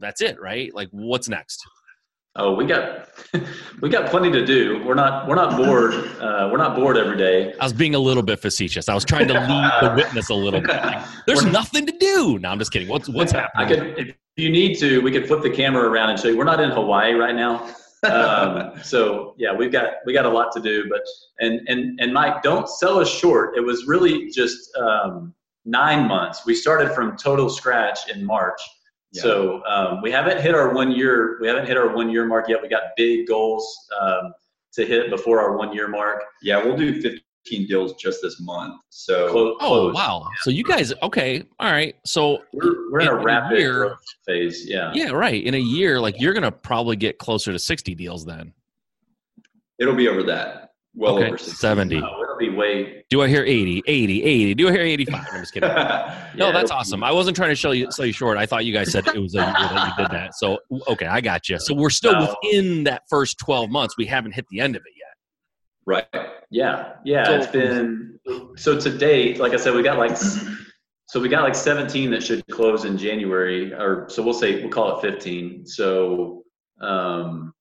that's 0.00 0.20
it 0.20 0.40
right? 0.40 0.74
Like 0.74 0.88
what's 0.90 1.28
next? 1.28 1.62
Oh 2.34 2.54
we 2.54 2.64
got 2.64 3.08
we 3.80 3.90
got 3.90 4.10
plenty 4.10 4.30
to 4.32 4.44
do. 4.44 4.82
We're 4.84 4.94
not 4.94 5.28
we're 5.28 5.34
not 5.34 5.56
bored 5.56 5.94
uh, 6.20 6.48
we're 6.50 6.58
not 6.58 6.74
bored 6.74 6.96
every 6.96 7.16
day. 7.16 7.52
I 7.60 7.64
was 7.64 7.72
being 7.72 7.94
a 7.94 7.98
little 7.98 8.22
bit 8.22 8.40
facetious. 8.40 8.88
I 8.88 8.94
was 8.94 9.04
trying 9.04 9.28
to 9.28 9.34
lead 9.34 9.72
the 9.82 9.94
witness 9.96 10.30
a 10.30 10.34
little 10.34 10.60
bit. 10.60 10.70
Like, 10.70 11.04
there's 11.26 11.44
nothing 11.44 11.86
to 11.86 11.92
do. 11.92 12.38
No 12.38 12.48
i'm 12.48 12.58
just 12.58 12.72
kidding. 12.72 12.88
What's 12.88 13.08
what's 13.08 13.32
happening? 13.32 13.66
i 13.66 13.68
could 13.68 13.98
if, 13.98 14.14
you 14.36 14.50
need 14.50 14.78
to, 14.78 15.00
we 15.00 15.10
could 15.10 15.26
flip 15.26 15.42
the 15.42 15.50
camera 15.50 15.88
around 15.88 16.10
and 16.10 16.18
show 16.18 16.28
you. 16.28 16.36
We're 16.36 16.44
not 16.44 16.60
in 16.60 16.70
Hawaii 16.70 17.12
right 17.12 17.34
now. 17.34 17.74
um, 18.04 18.72
so 18.82 19.34
yeah, 19.38 19.54
we've 19.54 19.72
got 19.72 19.94
we 20.06 20.12
got 20.12 20.24
a 20.24 20.30
lot 20.30 20.52
to 20.52 20.60
do. 20.60 20.88
But 20.88 21.02
and 21.40 21.60
and 21.68 22.00
and 22.00 22.12
Mike, 22.12 22.42
don't 22.42 22.68
sell 22.68 22.98
us 22.98 23.08
short. 23.08 23.56
It 23.56 23.60
was 23.60 23.86
really 23.86 24.30
just 24.30 24.74
um, 24.76 25.34
nine 25.64 26.08
months. 26.08 26.44
We 26.46 26.54
started 26.54 26.92
from 26.92 27.16
total 27.16 27.48
scratch 27.48 28.10
in 28.10 28.24
March. 28.24 28.60
Yeah. 29.12 29.22
So 29.22 29.62
um, 29.66 30.00
we 30.00 30.10
haven't 30.10 30.40
hit 30.40 30.54
our 30.54 30.72
one 30.72 30.90
year. 30.90 31.38
We 31.40 31.46
haven't 31.46 31.66
hit 31.66 31.76
our 31.76 31.94
one 31.94 32.10
year 32.10 32.26
mark 32.26 32.48
yet. 32.48 32.62
We 32.62 32.68
got 32.68 32.82
big 32.96 33.28
goals 33.28 33.76
um, 34.00 34.32
to 34.72 34.86
hit 34.86 35.10
before 35.10 35.40
our 35.40 35.56
one 35.56 35.74
year 35.74 35.86
mark. 35.86 36.22
Yeah, 36.42 36.64
we'll 36.64 36.76
do 36.76 36.94
50, 36.94 37.10
15 37.10 37.20
deals 37.44 37.94
just 37.94 38.20
this 38.22 38.40
month. 38.40 38.80
So 38.90 39.30
close, 39.30 39.56
oh 39.60 39.92
wow! 39.92 40.26
So 40.40 40.50
you 40.50 40.64
guys 40.64 40.92
okay? 41.02 41.42
All 41.58 41.70
right. 41.70 41.94
So 42.04 42.42
we're, 42.52 42.90
we're 42.90 43.00
in, 43.00 43.08
in, 43.08 43.12
a 43.12 43.16
rapid 43.16 43.58
a 43.58 43.60
year, 43.60 43.96
phase. 44.26 44.68
Yeah. 44.68 44.90
Yeah. 44.94 45.10
Right. 45.10 45.42
In 45.42 45.54
a 45.54 45.58
year, 45.58 46.00
like 46.00 46.20
you're 46.20 46.34
gonna 46.34 46.52
probably 46.52 46.96
get 46.96 47.18
closer 47.18 47.52
to 47.52 47.58
60 47.58 47.94
deals 47.94 48.24
then. 48.24 48.52
It'll 49.78 49.94
be 49.94 50.08
over 50.08 50.22
that. 50.24 50.70
Well 50.94 51.16
okay. 51.16 51.28
over 51.28 51.38
70. 51.38 52.00
No, 52.00 52.22
it'll 52.22 52.36
be 52.36 52.50
way. 52.50 53.04
Do 53.08 53.22
I 53.22 53.28
hear 53.28 53.44
80, 53.44 53.82
80, 53.86 54.22
80? 54.22 54.54
Do 54.54 54.68
I 54.68 54.72
hear 54.72 54.82
85? 54.82 55.26
I'm 55.32 55.40
just 55.40 55.54
kidding. 55.54 55.68
yeah, 55.70 56.30
no, 56.36 56.52
that's 56.52 56.70
awesome. 56.70 57.02
I 57.02 57.10
wasn't 57.10 57.34
trying 57.34 57.48
to 57.48 57.54
show 57.56 57.70
you 57.70 57.90
sell 57.90 58.04
you 58.04 58.12
short. 58.12 58.36
I 58.36 58.44
thought 58.44 58.66
you 58.66 58.74
guys 58.74 58.92
said 58.92 59.06
it 59.06 59.18
was 59.18 59.34
a 59.34 59.38
year 59.38 59.46
that 59.46 59.94
you 59.96 60.04
did 60.04 60.12
that. 60.12 60.34
So 60.34 60.58
okay, 60.88 61.06
I 61.06 61.20
got 61.20 61.48
you. 61.48 61.58
So 61.58 61.74
we're 61.74 61.90
still 61.90 62.12
no. 62.12 62.36
within 62.42 62.84
that 62.84 63.02
first 63.08 63.38
12 63.38 63.70
months. 63.70 63.96
We 63.96 64.06
haven't 64.06 64.32
hit 64.32 64.46
the 64.50 64.60
end 64.60 64.76
of 64.76 64.82
it 64.82 64.92
yet. 64.96 65.01
Right. 65.86 66.06
Yeah. 66.50 66.94
Yeah. 67.04 67.24
So, 67.24 67.34
it's 67.36 67.46
been 67.48 68.18
so 68.56 68.78
to 68.78 68.98
date, 68.98 69.38
like 69.38 69.52
I 69.52 69.56
said, 69.56 69.74
we 69.74 69.82
got 69.82 69.98
like 69.98 70.16
so 70.16 71.20
we 71.20 71.28
got 71.28 71.42
like 71.42 71.54
17 71.54 72.10
that 72.12 72.22
should 72.22 72.46
close 72.48 72.84
in 72.84 72.96
January, 72.96 73.72
or 73.74 74.06
so 74.08 74.22
we'll 74.22 74.34
say 74.34 74.60
we'll 74.60 74.70
call 74.70 74.98
it 74.98 75.02
15. 75.02 75.66
So 75.66 76.44
um 76.80 77.52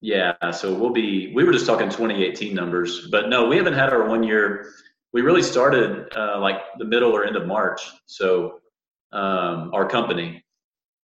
yeah, 0.00 0.34
so 0.50 0.72
we'll 0.74 0.92
be 0.92 1.32
we 1.34 1.44
were 1.44 1.52
just 1.52 1.66
talking 1.66 1.88
2018 1.88 2.54
numbers, 2.54 3.08
but 3.10 3.28
no, 3.28 3.46
we 3.48 3.56
haven't 3.56 3.74
had 3.74 3.90
our 3.90 4.08
one 4.08 4.22
year. 4.22 4.72
We 5.12 5.20
really 5.22 5.42
started 5.42 6.08
uh, 6.16 6.38
like 6.40 6.60
the 6.78 6.84
middle 6.84 7.10
or 7.12 7.24
end 7.24 7.36
of 7.36 7.46
March. 7.46 7.82
So 8.06 8.60
um, 9.12 9.70
our 9.74 9.88
company. 9.88 10.44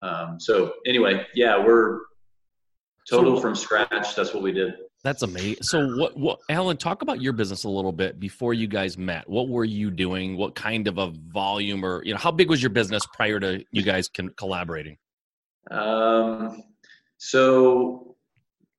Um, 0.03 0.39
so 0.39 0.75
anyway, 0.87 1.27
yeah, 1.35 1.59
we're 1.59 2.01
total 3.11 3.37
so, 3.37 3.43
from 3.43 3.55
scratch. 3.55 4.15
That's 4.15 4.33
what 4.33 4.43
we 4.43 4.53
did. 4.53 4.75
That's 5.07 5.23
amazing. 5.23 5.63
So, 5.63 5.87
what, 5.97 6.17
what, 6.17 6.41
Alan, 6.49 6.77
talk 6.77 7.03
about 7.03 7.23
your 7.23 7.33
business 7.33 7.63
a 7.63 7.69
little 7.69 7.93
bit 7.93 8.19
before 8.19 8.55
you 8.55 8.67
guys 8.67 8.99
met. 8.99 9.29
What 9.31 9.49
were 9.49 9.65
you 9.65 9.89
doing? 9.89 10.37
What 10.37 10.57
kind 10.57 10.89
of 10.89 10.99
a 10.99 11.13
volume, 11.29 11.85
or 11.85 12.05
you 12.05 12.13
know, 12.13 12.19
how 12.19 12.33
big 12.33 12.51
was 12.51 12.61
your 12.61 12.71
business 12.71 13.05
prior 13.15 13.39
to 13.39 13.65
you 13.71 13.85
guys 13.85 14.09
con- 14.09 14.35
collaborating? 14.37 14.97
Um, 15.71 16.61
So, 17.19 18.17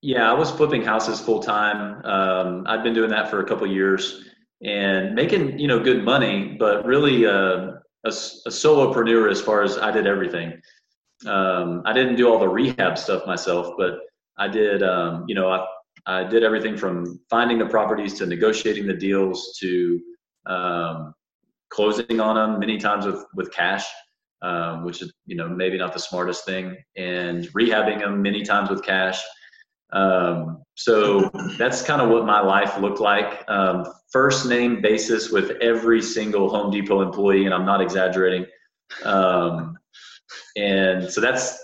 yeah, 0.01 0.29
I 0.29 0.33
was 0.33 0.51
flipping 0.51 0.83
houses 0.83 1.21
full 1.21 1.39
time. 1.39 2.03
Um, 2.03 2.65
I'd 2.67 2.83
been 2.83 2.93
doing 2.93 3.11
that 3.11 3.29
for 3.29 3.39
a 3.39 3.45
couple 3.45 3.65
years 3.65 4.25
and 4.61 5.15
making 5.15 5.57
you 5.57 5.69
know 5.69 5.79
good 5.79 6.03
money, 6.03 6.57
but 6.59 6.85
really 6.85 7.25
uh, 7.25 7.71
a, 8.03 8.09
a 8.09 8.49
solopreneur 8.49 9.31
as 9.31 9.39
far 9.39 9.63
as 9.63 9.77
I 9.77 9.91
did 9.91 10.05
everything. 10.05 10.59
Um, 11.25 11.83
I 11.85 11.93
didn't 11.93 12.17
do 12.17 12.27
all 12.29 12.37
the 12.37 12.49
rehab 12.49 12.97
stuff 12.97 13.25
myself, 13.25 13.75
but 13.77 13.99
I 14.37 14.49
did. 14.49 14.83
Um, 14.83 15.23
you 15.29 15.33
know, 15.33 15.49
I 15.49 15.65
I 16.07 16.23
did 16.23 16.43
everything 16.43 16.77
from 16.77 17.19
finding 17.29 17.59
the 17.59 17.65
properties 17.65 18.13
to 18.15 18.25
negotiating 18.25 18.87
the 18.87 18.93
deals 18.93 19.57
to 19.59 19.99
um, 20.45 21.13
closing 21.69 22.19
on 22.19 22.35
them 22.35 22.59
many 22.59 22.77
times 22.77 23.05
with 23.05 23.23
with 23.35 23.51
cash 23.51 23.85
um, 24.41 24.83
which 24.83 25.01
is 25.01 25.11
you 25.25 25.35
know 25.35 25.47
maybe 25.47 25.77
not 25.77 25.93
the 25.93 25.99
smartest 25.99 26.45
thing, 26.45 26.77
and 26.95 27.45
rehabbing 27.49 27.99
them 27.99 28.21
many 28.21 28.43
times 28.43 28.69
with 28.69 28.83
cash. 28.83 29.21
Um, 29.93 30.63
so 30.75 31.29
that's 31.57 31.81
kind 31.81 32.01
of 32.01 32.09
what 32.09 32.25
my 32.25 32.41
life 32.41 32.77
looked 32.77 32.99
like. 32.99 33.43
Um, 33.47 33.85
first 34.11 34.45
name 34.45 34.81
basis 34.81 35.31
with 35.31 35.51
every 35.61 36.01
single 36.01 36.49
Home 36.49 36.71
Depot 36.71 37.01
employee, 37.01 37.45
and 37.45 37.53
I'm 37.53 37.65
not 37.65 37.81
exaggerating. 37.81 38.45
Um, 39.03 39.77
and 40.55 41.09
so 41.09 41.21
that's 41.21 41.57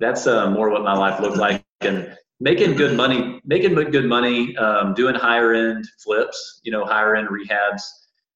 that's 0.00 0.26
uh, 0.26 0.50
more 0.50 0.70
what 0.70 0.82
my 0.82 0.94
life 0.94 1.20
looked 1.20 1.36
like, 1.36 1.64
and 1.80 2.16
making 2.40 2.74
good 2.74 2.96
money, 2.96 3.40
making 3.44 3.74
good 3.74 4.06
money, 4.06 4.56
um, 4.56 4.94
doing 4.94 5.14
higher 5.14 5.54
end 5.54 5.86
flips, 6.02 6.60
you 6.64 6.72
know, 6.72 6.84
higher 6.84 7.16
end 7.16 7.28
rehabs, 7.28 7.82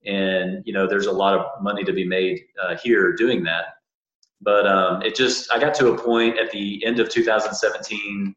and 0.06 0.62
you 0.64 0.72
know, 0.72 0.86
there's 0.86 1.06
a 1.06 1.12
lot 1.12 1.38
of 1.38 1.46
money 1.62 1.84
to 1.84 1.92
be 1.92 2.04
made 2.04 2.40
uh, 2.62 2.76
here 2.82 3.14
doing 3.14 3.42
that. 3.44 3.64
But 4.40 4.66
um, 4.66 5.02
it 5.02 5.14
just, 5.14 5.52
I 5.52 5.58
got 5.58 5.74
to 5.74 5.92
a 5.92 5.98
point 5.98 6.38
at 6.38 6.50
the 6.50 6.84
end 6.84 6.98
of 6.98 7.10
2017, 7.10 8.34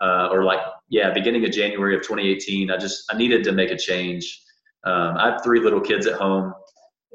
uh, 0.00 0.28
or 0.32 0.42
like, 0.42 0.60
yeah, 0.88 1.12
beginning 1.12 1.44
of 1.44 1.52
January 1.52 1.94
of 1.94 2.02
2018. 2.02 2.70
I 2.70 2.76
just, 2.76 3.04
I 3.10 3.16
needed 3.16 3.44
to 3.44 3.52
make 3.52 3.70
a 3.70 3.76
change. 3.76 4.42
Um, 4.84 5.16
I 5.16 5.30
have 5.30 5.42
three 5.44 5.60
little 5.60 5.80
kids 5.80 6.06
at 6.06 6.14
home, 6.14 6.52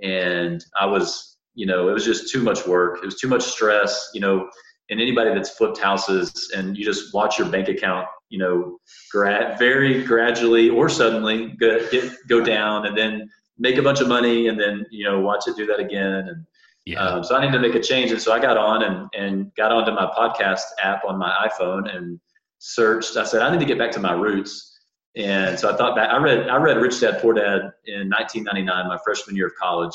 and 0.01 0.63
I 0.79 0.85
was, 0.85 1.37
you 1.53 1.65
know, 1.65 1.89
it 1.89 1.93
was 1.93 2.05
just 2.05 2.31
too 2.31 2.41
much 2.41 2.65
work. 2.65 2.99
It 2.99 3.05
was 3.05 3.19
too 3.19 3.27
much 3.27 3.43
stress, 3.43 4.09
you 4.13 4.21
know. 4.21 4.49
And 4.89 4.99
anybody 4.99 5.33
that's 5.33 5.51
flipped 5.51 5.79
houses 5.79 6.51
and 6.55 6.77
you 6.77 6.83
just 6.83 7.13
watch 7.13 7.39
your 7.39 7.47
bank 7.47 7.69
account, 7.69 8.07
you 8.29 8.37
know, 8.37 8.77
gra- 9.11 9.55
very 9.57 10.03
gradually 10.03 10.69
or 10.69 10.89
suddenly 10.89 11.53
go, 11.59 11.79
get, 11.89 12.11
go 12.27 12.43
down, 12.43 12.85
and 12.85 12.97
then 12.97 13.29
make 13.57 13.77
a 13.77 13.81
bunch 13.81 14.01
of 14.01 14.07
money, 14.07 14.47
and 14.47 14.59
then 14.59 14.85
you 14.91 15.05
know 15.05 15.19
watch 15.19 15.47
it 15.47 15.55
do 15.55 15.65
that 15.67 15.79
again, 15.79 16.27
and 16.27 16.45
yeah. 16.85 16.99
Um, 16.99 17.23
so 17.23 17.35
I 17.35 17.45
need 17.45 17.53
to 17.53 17.59
make 17.59 17.75
a 17.75 17.79
change. 17.79 18.11
And 18.11 18.21
so 18.21 18.33
I 18.33 18.39
got 18.39 18.57
on 18.57 18.83
and, 18.83 19.09
and 19.13 19.55
got 19.55 19.71
onto 19.71 19.91
my 19.91 20.11
podcast 20.17 20.63
app 20.81 21.05
on 21.05 21.17
my 21.17 21.49
iPhone 21.49 21.93
and 21.95 22.19
searched. 22.59 23.15
I 23.17 23.23
said, 23.23 23.41
I 23.41 23.51
need 23.51 23.59
to 23.59 23.65
get 23.65 23.77
back 23.77 23.91
to 23.91 23.99
my 23.99 24.13
roots. 24.13 24.69
And 25.15 25.57
so 25.57 25.71
I 25.71 25.77
thought 25.77 25.95
back, 25.95 26.09
I 26.09 26.17
read, 26.17 26.49
I 26.49 26.57
read 26.57 26.77
Rich 26.77 26.99
Dad 26.99 27.21
Poor 27.21 27.33
Dad 27.33 27.71
in 27.85 28.09
1999, 28.09 28.87
my 28.87 28.97
freshman 29.03 29.35
year 29.35 29.47
of 29.47 29.55
college. 29.55 29.93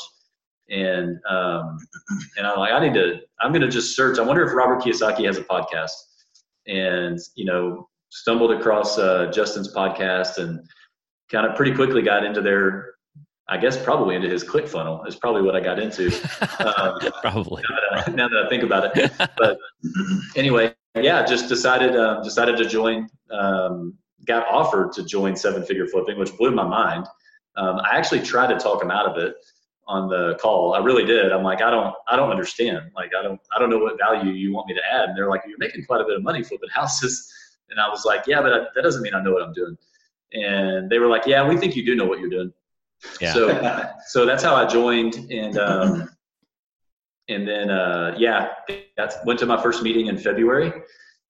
And, 0.69 1.19
um, 1.29 1.77
and 2.37 2.45
I'm 2.45 2.59
like, 2.59 2.71
I 2.71 2.79
need 2.79 2.93
to, 2.93 3.19
I'm 3.41 3.51
going 3.51 3.61
to 3.61 3.69
just 3.69 3.95
search. 3.95 4.19
I 4.19 4.23
wonder 4.23 4.45
if 4.45 4.53
Robert 4.53 4.81
Kiyosaki 4.81 5.25
has 5.25 5.37
a 5.37 5.43
podcast 5.43 5.91
and, 6.67 7.17
you 7.35 7.45
know, 7.45 7.87
stumbled 8.09 8.51
across 8.51 8.97
uh, 8.97 9.31
Justin's 9.31 9.73
podcast 9.73 10.37
and 10.37 10.59
kind 11.31 11.47
of 11.47 11.55
pretty 11.55 11.73
quickly 11.73 12.01
got 12.01 12.23
into 12.23 12.41
their 12.41 12.93
I 13.49 13.57
guess 13.57 13.81
probably 13.81 14.15
into 14.15 14.29
his 14.29 14.43
click 14.43 14.67
funnel 14.67 15.03
is 15.05 15.15
probably 15.15 15.41
what 15.41 15.55
I 15.55 15.59
got 15.59 15.79
into. 15.79 16.07
Um, 16.63 16.99
probably. 17.21 17.63
Now 17.67 17.75
that, 17.75 18.07
I, 18.07 18.11
now 18.11 18.27
that, 18.27 18.45
I, 18.45 18.49
think 18.49 18.61
about 18.61 18.95
it, 18.95 19.11
but 19.37 19.57
anyway, 20.35 20.75
yeah, 20.95 21.25
just 21.25 21.49
decided 21.49 21.95
um, 21.95 22.21
decided 22.21 22.57
to 22.57 22.65
join. 22.65 23.09
Um, 23.31 23.97
got 24.25 24.47
offered 24.47 24.91
to 24.93 25.03
join 25.03 25.35
Seven 25.35 25.65
Figure 25.65 25.87
Flipping, 25.87 26.19
which 26.19 26.37
blew 26.37 26.51
my 26.51 26.63
mind. 26.63 27.07
Um, 27.55 27.79
I 27.79 27.97
actually 27.97 28.21
tried 28.21 28.53
to 28.53 28.57
talk 28.57 28.83
him 28.83 28.91
out 28.91 29.07
of 29.07 29.17
it 29.17 29.33
on 29.89 30.07
the 30.07 30.37
call. 30.39 30.75
I 30.75 30.79
really 30.79 31.03
did. 31.03 31.31
I'm 31.31 31.43
like, 31.43 31.63
I 31.63 31.71
don't, 31.71 31.95
I 32.07 32.15
don't 32.15 32.29
understand. 32.29 32.91
Like, 32.95 33.11
I 33.17 33.23
don't, 33.23 33.41
I 33.53 33.59
don't 33.59 33.71
know 33.71 33.79
what 33.79 33.97
value 33.97 34.31
you 34.31 34.53
want 34.53 34.67
me 34.67 34.75
to 34.75 34.81
add. 34.85 35.09
And 35.09 35.17
they're 35.17 35.29
like, 35.29 35.41
you're 35.47 35.57
making 35.57 35.83
quite 35.83 35.99
a 35.99 36.03
bit 36.03 36.15
of 36.15 36.23
money 36.23 36.43
flipping 36.43 36.69
houses. 36.69 37.33
And 37.71 37.79
I 37.79 37.87
was 37.87 38.03
like, 38.03 38.25
yeah, 38.25 38.41
but 38.41 38.51
I, 38.51 38.59
that 38.73 38.81
doesn't 38.81 39.03
mean 39.03 39.13
I 39.13 39.21
know 39.21 39.31
what 39.31 39.43
I'm 39.43 39.53
doing. 39.53 39.77
And 40.33 40.89
they 40.89 40.97
were 40.97 41.05
like, 41.05 41.27
yeah, 41.27 41.47
we 41.47 41.55
think 41.55 41.75
you 41.75 41.85
do 41.85 41.93
know 41.93 42.05
what 42.05 42.19
you're 42.19 42.27
doing. 42.27 42.51
Yeah. 43.21 43.31
So, 43.31 43.91
so 44.07 44.25
that's 44.25 44.41
how 44.41 44.55
I 44.55 44.65
joined, 44.65 45.17
and 45.29 45.55
um, 45.59 46.09
and 47.29 47.47
then 47.47 47.69
uh, 47.69 48.15
yeah, 48.17 48.53
that's 48.97 49.17
went 49.23 49.37
to 49.41 49.45
my 49.45 49.61
first 49.61 49.83
meeting 49.83 50.07
in 50.07 50.17
February, 50.17 50.73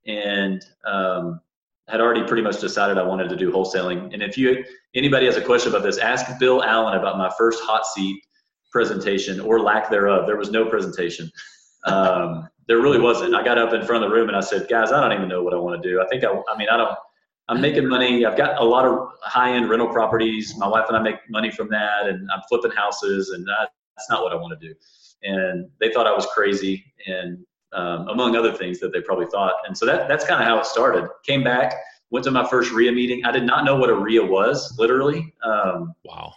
and 0.08 0.63
um, 0.86 1.42
had 1.89 2.00
already 2.00 2.24
pretty 2.24 2.42
much 2.42 2.62
decided 2.62 2.98
I 2.98 3.04
wanted 3.04 3.28
to 3.28 3.36
do 3.36 3.51
wholesaling. 3.51 4.13
And 4.13 4.24
if 4.24 4.38
you 4.38 4.63
anybody 4.96 5.25
has 5.25 5.36
a 5.36 5.42
question 5.42 5.74
about 5.74 5.84
this, 5.84 5.98
ask 5.98 6.39
Bill 6.39 6.63
Allen 6.63 6.98
about 6.98 7.18
my 7.18 7.30
first 7.38 7.62
hot 7.63 7.86
seat 7.86 8.24
presentation 8.72 9.40
or 9.40 9.60
lack 9.60 9.90
thereof. 9.90 10.28
There 10.28 10.38
was 10.38 10.52
no 10.52 10.66
presentation. 10.66 11.32
Um, 11.86 12.48
there 12.68 12.80
really 12.80 13.00
wasn't. 13.00 13.34
I 13.34 13.44
got 13.44 13.58
up 13.58 13.74
in 13.74 13.86
front 13.86 14.04
of 14.04 14.10
the 14.10 14.16
room 14.16 14.28
and 14.28 14.38
I 14.38 14.42
said, 14.42 14.68
guys, 14.70 14.92
I 14.92 15.02
don't 15.02 15.14
even 15.14 15.28
know 15.28 15.42
what 15.42 15.54
I 15.54 15.58
want 15.58 15.82
to 15.82 15.90
do. 15.90 16.02
I 16.02 16.08
think 16.08 16.24
I, 16.24 16.30
I 16.52 16.58
mean, 16.58 16.70
I 16.70 16.78
don't, 16.78 16.96
I'm 17.50 17.60
making 17.62 17.88
money. 17.88 18.26
I've 18.26 18.38
got 18.38 18.62
a 18.62 18.64
lot 18.64 18.86
of 18.86 19.10
high 19.24 19.54
end 19.54 19.70
rental 19.70 19.88
properties. 19.88 20.56
My 20.58 20.68
wife 20.68 20.86
and 20.88 20.96
I 20.96 21.02
make 21.02 21.16
money 21.30 21.50
from 21.50 21.68
that, 21.70 22.06
and 22.06 22.30
I'm 22.32 22.42
flipping 22.48 22.72
houses, 22.72 23.32
and 23.32 23.44
that, 23.48 23.72
that's 23.98 24.08
not 24.10 24.22
what 24.22 24.32
I 24.32 24.36
want 24.36 24.60
to 24.60 24.68
do. 24.68 24.76
And 25.24 25.68
they 25.80 25.92
thought 25.92 26.06
I 26.06 26.14
was 26.14 26.28
crazy, 26.28 26.86
and 27.08 27.40
um, 27.74 28.08
among 28.08 28.36
other 28.36 28.52
things 28.52 28.80
that 28.80 28.94
they 28.94 29.02
probably 29.02 29.26
thought. 29.26 29.54
And 29.68 29.76
so 29.76 29.88
that 29.88 30.08
that's 30.08 30.26
kind 30.26 30.42
of 30.42 30.48
how 30.48 30.60
it 30.60 30.68
started. 30.68 31.10
Came 31.26 31.44
back, 31.44 31.74
went 32.12 32.24
to 32.26 32.32
my 32.32 32.48
first 32.48 32.72
REIA 32.72 32.92
meeting. 32.92 33.26
I 33.26 33.32
did 33.32 33.44
not 33.44 33.66
know 33.66 33.78
what 33.78 33.90
a 33.90 33.96
REIA 33.96 34.24
was, 34.24 34.76
literally. 34.78 35.34
Um, 35.44 35.96
wow. 36.06 36.32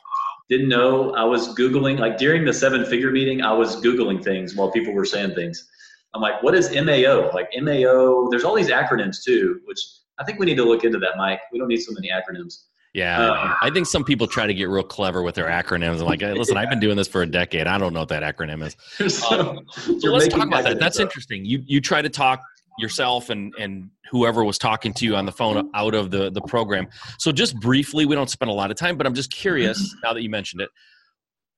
Didn't 0.49 0.69
know. 0.69 1.15
I 1.15 1.25
was 1.25 1.55
Googling, 1.57 1.99
like 1.99 2.19
during 2.19 2.45
the 2.45 2.53
seven 2.53 2.85
figure 2.85 3.11
meeting, 3.11 3.43
I 3.43 3.53
was 3.53 3.77
Googling 3.83 4.23
things 4.23 4.55
while 4.55 4.71
people 4.71 4.93
were 4.93 5.05
saying 5.05 5.35
things. 5.35 5.69
I'm 6.15 6.21
like, 6.21 6.43
what 6.43 6.55
is 6.55 6.71
MAO? 6.71 7.31
Like 7.33 7.49
MAO, 7.61 8.29
there's 8.31 8.45
all 8.45 8.55
these 8.55 8.69
acronyms 8.69 9.23
too, 9.25 9.61
which 9.65 9.81
I 10.19 10.25
think 10.25 10.39
we 10.39 10.47
need 10.47 10.57
to 10.57 10.65
look 10.65 10.85
into 10.85 10.99
that, 10.99 11.17
Mike. 11.17 11.41
We 11.53 11.59
don't 11.59 11.69
need 11.69 11.81
so 11.81 11.93
many 11.93 12.11
acronyms. 12.11 12.65
Yeah, 12.95 13.31
um, 13.31 13.55
I 13.63 13.71
think 13.71 13.87
some 13.87 14.05
people 14.05 14.27
try 14.27 14.47
to 14.47 14.53
get 14.53 14.69
real 14.69 14.83
clever 14.83 15.23
with 15.23 15.35
their 15.35 15.49
acronyms. 15.49 16.01
I'm 16.01 16.07
like, 16.07 16.21
hey, 16.21 16.35
listen, 16.35 16.57
yeah. 16.57 16.61
I've 16.61 16.69
been 16.69 16.81
doing 16.81 16.97
this 16.97 17.09
for 17.09 17.23
a 17.23 17.27
decade. 17.27 17.67
I 17.67 17.79
don't 17.79 17.95
know 17.95 18.01
what 18.01 18.11
that 18.11 18.23
acronym 18.23 18.63
is. 18.67 19.23
Um, 19.33 19.61
so 19.99 20.13
let's 20.13 20.29
talk 20.29 20.47
about 20.47 20.65
that. 20.65 20.79
That's 20.79 20.99
up. 20.99 21.05
interesting. 21.05 21.45
You 21.47 21.63
you 21.67 21.81
try 21.81 22.03
to 22.03 22.11
talk 22.11 22.43
yourself 22.79 23.31
and 23.31 23.53
and 23.59 23.91
whoever 24.11 24.45
was 24.45 24.59
talking 24.59 24.93
to 24.95 25.05
you 25.05 25.17
on 25.17 25.27
the 25.27 25.33
phone 25.33 25.57
mm-hmm. 25.57 25.69
out 25.75 25.95
of 25.95 26.11
the 26.11 26.31
the 26.31 26.41
program. 26.43 26.89
So 27.19 27.33
just 27.33 27.59
briefly, 27.61 28.07
we 28.07 28.15
don't 28.15 28.31
spend 28.31 28.51
a 28.51 28.55
lot 28.55 28.71
of 28.71 28.77
time, 28.77 28.97
but 28.97 29.07
I'm 29.07 29.15
just 29.15 29.33
curious 29.33 29.81
mm-hmm. 29.81 30.01
now 30.05 30.13
that 30.13 30.23
you 30.23 30.31
mentioned 30.31 30.63
it. 30.63 30.71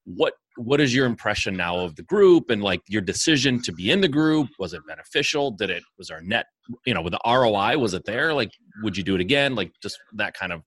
What 0.05 0.35
what 0.57 0.81
is 0.81 0.95
your 0.95 1.07
impression 1.07 1.57
now 1.57 1.79
of 1.79 1.97
the 1.97 2.03
group 2.03 2.51
and 2.51 2.63
like 2.63 2.81
your 2.89 3.03
decision 3.03 3.61
to 3.63 3.73
be 3.73 3.91
in 3.91 4.01
the 4.01 4.09
group? 4.09 4.49
Was 4.59 4.75
it 4.75 4.83
beneficial? 4.87 5.51
Did 5.51 5.71
it 5.71 5.83
was 5.99 6.11
our 6.11 6.21
net 6.21 6.47
you 6.87 6.95
know 6.95 7.03
with 7.03 7.13
the 7.13 7.21
roi 7.27 7.77
was 7.79 7.95
it 7.95 8.05
there? 8.05 8.33
Like 8.35 8.51
would 8.83 8.97
you 8.97 9.03
do 9.03 9.15
it 9.15 9.21
again? 9.21 9.55
Like 9.55 9.73
just 9.83 9.99
that 10.15 10.35
kind 10.35 10.53
of. 10.53 10.63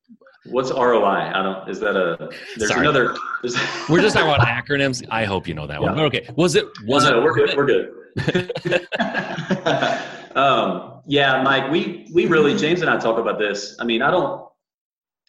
What's 0.46 0.72
roi 0.72 1.04
i? 1.04 1.32
Don't 1.34 1.70
is 1.70 1.80
that 1.82 1.96
a 1.96 2.30
there's 2.56 2.72
Sorry. 2.72 2.82
another 2.82 3.16
there's, 3.42 3.56
we're 3.90 4.02
just 4.02 4.16
talking 4.16 4.34
about 4.34 4.48
acronyms. 4.48 5.06
I 5.10 5.26
hope 5.26 5.48
you 5.48 5.54
know 5.54 5.68
that 5.68 5.82
yeah. 5.82 5.94
one 5.94 6.00
okay. 6.00 6.28
Was 6.36 6.56
it 6.56 6.66
was 6.86 7.04
no, 7.04 7.20
it 7.20 7.24
we're 7.24 7.36
good 7.36 7.56
we're 7.56 7.66
good 7.66 7.94
um, 10.38 11.02
yeah 11.08 11.42
mike 11.44 11.70
we 11.72 12.08
we 12.14 12.26
really 12.26 12.56
james 12.56 12.82
and 12.82 12.90
i 12.90 12.98
talk 12.98 13.18
about 13.18 13.38
this 13.38 13.76
i 13.80 13.84
mean 13.84 14.02
i 14.02 14.12
don't 14.12 14.48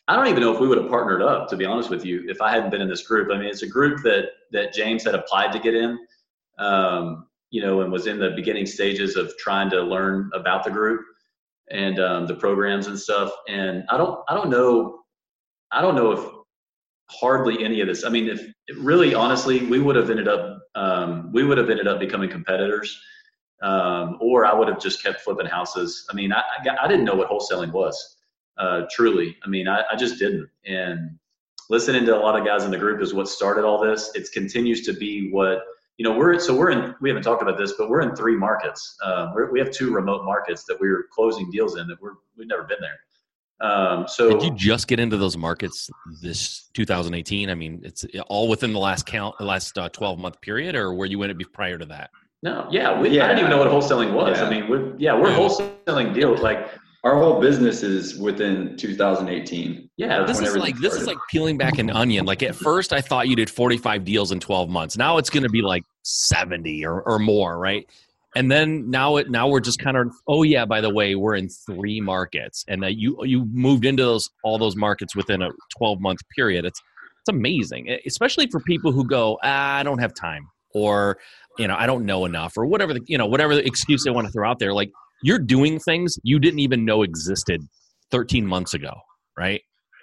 I 0.08 0.16
don't 0.16 0.28
even 0.28 0.40
know 0.40 0.54
if 0.54 0.58
we 0.58 0.66
would 0.66 0.78
have 0.78 0.88
partnered 0.88 1.20
up, 1.20 1.48
to 1.50 1.56
be 1.56 1.66
honest 1.66 1.90
with 1.90 2.02
you, 2.02 2.24
if 2.28 2.40
I 2.40 2.50
hadn't 2.50 2.70
been 2.70 2.80
in 2.80 2.88
this 2.88 3.06
group. 3.06 3.28
I 3.30 3.36
mean, 3.36 3.48
it's 3.48 3.60
a 3.62 3.68
group 3.68 4.02
that 4.04 4.30
that 4.52 4.72
James 4.72 5.04
had 5.04 5.14
applied 5.14 5.52
to 5.52 5.58
get 5.58 5.74
in, 5.74 5.98
um, 6.58 7.26
you 7.50 7.60
know, 7.60 7.82
and 7.82 7.92
was 7.92 8.06
in 8.06 8.18
the 8.18 8.30
beginning 8.30 8.64
stages 8.64 9.16
of 9.16 9.36
trying 9.36 9.68
to 9.68 9.82
learn 9.82 10.30
about 10.34 10.64
the 10.64 10.70
group 10.70 11.02
and 11.70 12.00
um, 12.00 12.26
the 12.26 12.34
programs 12.34 12.86
and 12.86 12.98
stuff. 12.98 13.30
And 13.48 13.84
I 13.90 13.98
don't, 13.98 14.18
I 14.28 14.34
don't 14.34 14.48
know, 14.48 15.00
I 15.70 15.82
don't 15.82 15.94
know 15.94 16.12
if 16.12 16.24
hardly 17.10 17.62
any 17.62 17.82
of 17.82 17.88
this. 17.88 18.04
I 18.04 18.08
mean, 18.08 18.28
if 18.28 18.42
really 18.78 19.14
honestly, 19.14 19.66
we 19.66 19.78
would 19.78 19.96
have 19.96 20.08
ended 20.08 20.28
up, 20.28 20.58
um, 20.74 21.30
we 21.32 21.44
would 21.44 21.58
have 21.58 21.68
ended 21.68 21.86
up 21.86 22.00
becoming 22.00 22.30
competitors. 22.30 22.98
Um, 23.60 24.18
or 24.20 24.46
I 24.46 24.54
would 24.54 24.68
have 24.68 24.80
just 24.80 25.02
kept 25.02 25.20
flipping 25.22 25.46
houses. 25.46 26.06
I 26.10 26.14
mean, 26.14 26.32
I, 26.32 26.40
I, 26.40 26.84
I 26.84 26.88
didn't 26.88 27.04
know 27.04 27.14
what 27.14 27.28
wholesaling 27.28 27.72
was 27.72 28.16
uh, 28.58 28.82
truly. 28.90 29.36
I 29.44 29.48
mean, 29.48 29.68
I, 29.68 29.82
I 29.90 29.96
just 29.96 30.18
didn't. 30.18 30.48
And 30.66 31.18
listening 31.70 32.04
to 32.06 32.16
a 32.16 32.20
lot 32.20 32.38
of 32.38 32.46
guys 32.46 32.64
in 32.64 32.70
the 32.70 32.78
group 32.78 33.02
is 33.02 33.14
what 33.14 33.28
started 33.28 33.64
all 33.64 33.80
this. 33.80 34.10
It 34.14 34.28
continues 34.32 34.84
to 34.86 34.92
be 34.92 35.30
what 35.30 35.62
you 35.96 36.04
know. 36.04 36.16
We're 36.16 36.38
so 36.38 36.56
we're 36.56 36.70
in. 36.70 36.94
We 37.00 37.08
haven't 37.08 37.22
talked 37.24 37.42
about 37.42 37.58
this, 37.58 37.74
but 37.78 37.88
we're 37.88 38.02
in 38.02 38.14
three 38.14 38.36
markets. 38.36 38.96
Uh, 39.02 39.32
we 39.50 39.58
have 39.58 39.70
two 39.70 39.92
remote 39.92 40.24
markets 40.24 40.64
that 40.64 40.78
we're 40.80 41.06
closing 41.12 41.50
deals 41.50 41.76
in 41.76 41.86
that 41.88 42.00
we're 42.00 42.14
we've 42.36 42.48
never 42.48 42.64
been 42.64 42.78
there. 42.80 42.98
Um, 43.60 44.06
so 44.06 44.30
did 44.30 44.42
you 44.42 44.54
just 44.54 44.86
get 44.86 45.00
into 45.00 45.16
those 45.16 45.36
markets 45.36 45.90
this 46.22 46.70
2018? 46.74 47.50
I 47.50 47.54
mean, 47.54 47.80
it's 47.82 48.04
all 48.28 48.48
within 48.48 48.72
the 48.72 48.78
last 48.78 49.04
count, 49.06 49.36
the 49.38 49.44
last 49.44 49.76
uh, 49.76 49.88
12 49.88 50.18
month 50.18 50.40
period, 50.40 50.76
or 50.76 50.94
were 50.94 51.06
you 51.06 51.20
in 51.24 51.30
it 51.30 51.38
be 51.38 51.44
prior 51.44 51.76
to 51.76 51.86
that? 51.86 52.10
No, 52.42 52.68
yeah, 52.70 53.00
we, 53.00 53.10
yeah. 53.10 53.24
I 53.24 53.28
didn't 53.28 53.40
even 53.40 53.50
know 53.50 53.58
what 53.58 53.68
wholesaling 53.68 54.12
was. 54.12 54.38
Yeah. 54.38 54.46
I 54.46 54.50
mean, 54.50 54.68
we're, 54.68 54.96
yeah, 54.96 55.18
we're 55.18 55.30
wholesaling 55.30 56.14
deals. 56.14 56.40
Like 56.40 56.68
our 57.02 57.16
whole 57.16 57.40
business 57.40 57.82
is 57.82 58.16
within 58.18 58.76
2018. 58.76 59.90
Yeah, 59.96 60.24
this 60.24 60.40
is 60.40 60.56
like 60.56 60.76
this 60.78 60.94
is 60.94 61.06
like 61.06 61.18
peeling 61.30 61.56
back 61.56 61.78
an 61.78 61.90
onion. 61.90 62.26
Like 62.26 62.42
at 62.42 62.54
first, 62.54 62.92
I 62.92 63.00
thought 63.00 63.28
you 63.28 63.34
did 63.34 63.50
45 63.50 64.04
deals 64.04 64.30
in 64.30 64.38
12 64.38 64.68
months. 64.68 64.96
Now 64.96 65.18
it's 65.18 65.30
going 65.30 65.42
to 65.42 65.48
be 65.48 65.62
like 65.62 65.82
70 66.02 66.84
or, 66.84 67.02
or 67.02 67.18
more, 67.18 67.58
right? 67.58 67.88
And 68.36 68.50
then 68.50 68.88
now 68.90 69.16
it 69.16 69.30
now 69.30 69.48
we're 69.48 69.60
just 69.60 69.80
kind 69.80 69.96
of 69.96 70.12
oh 70.28 70.42
yeah, 70.42 70.64
by 70.64 70.80
the 70.80 70.92
way, 70.92 71.14
we're 71.14 71.34
in 71.34 71.48
three 71.48 72.00
markets, 72.00 72.64
and 72.68 72.82
that 72.82 72.96
you 72.96 73.16
you 73.24 73.46
moved 73.46 73.84
into 73.84 74.04
those 74.04 74.28
all 74.44 74.58
those 74.58 74.76
markets 74.76 75.16
within 75.16 75.42
a 75.42 75.50
12 75.76 76.00
month 76.00 76.20
period. 76.36 76.64
It's 76.64 76.80
it's 77.20 77.28
amazing, 77.28 77.96
especially 78.06 78.46
for 78.48 78.60
people 78.60 78.92
who 78.92 79.04
go 79.04 79.38
ah, 79.42 79.76
I 79.76 79.82
don't 79.82 79.98
have 79.98 80.14
time 80.14 80.48
or 80.74 81.18
you 81.58 81.68
know 81.68 81.76
I 81.76 81.86
don't 81.86 82.04
know 82.04 82.24
enough 82.24 82.56
or 82.56 82.66
whatever 82.66 82.94
the 82.94 83.00
you 83.06 83.18
know 83.18 83.26
whatever 83.26 83.54
the 83.54 83.66
excuse 83.66 84.04
they 84.04 84.10
want 84.10 84.26
to 84.26 84.32
throw 84.32 84.48
out 84.48 84.58
there. 84.58 84.72
Like 84.72 84.90
you're 85.22 85.38
doing 85.38 85.78
things 85.78 86.18
you 86.22 86.38
didn't 86.38 86.60
even 86.60 86.84
know 86.84 87.02
existed 87.02 87.62
13 88.10 88.46
months 88.46 88.74
ago, 88.74 88.92
right? 89.36 89.60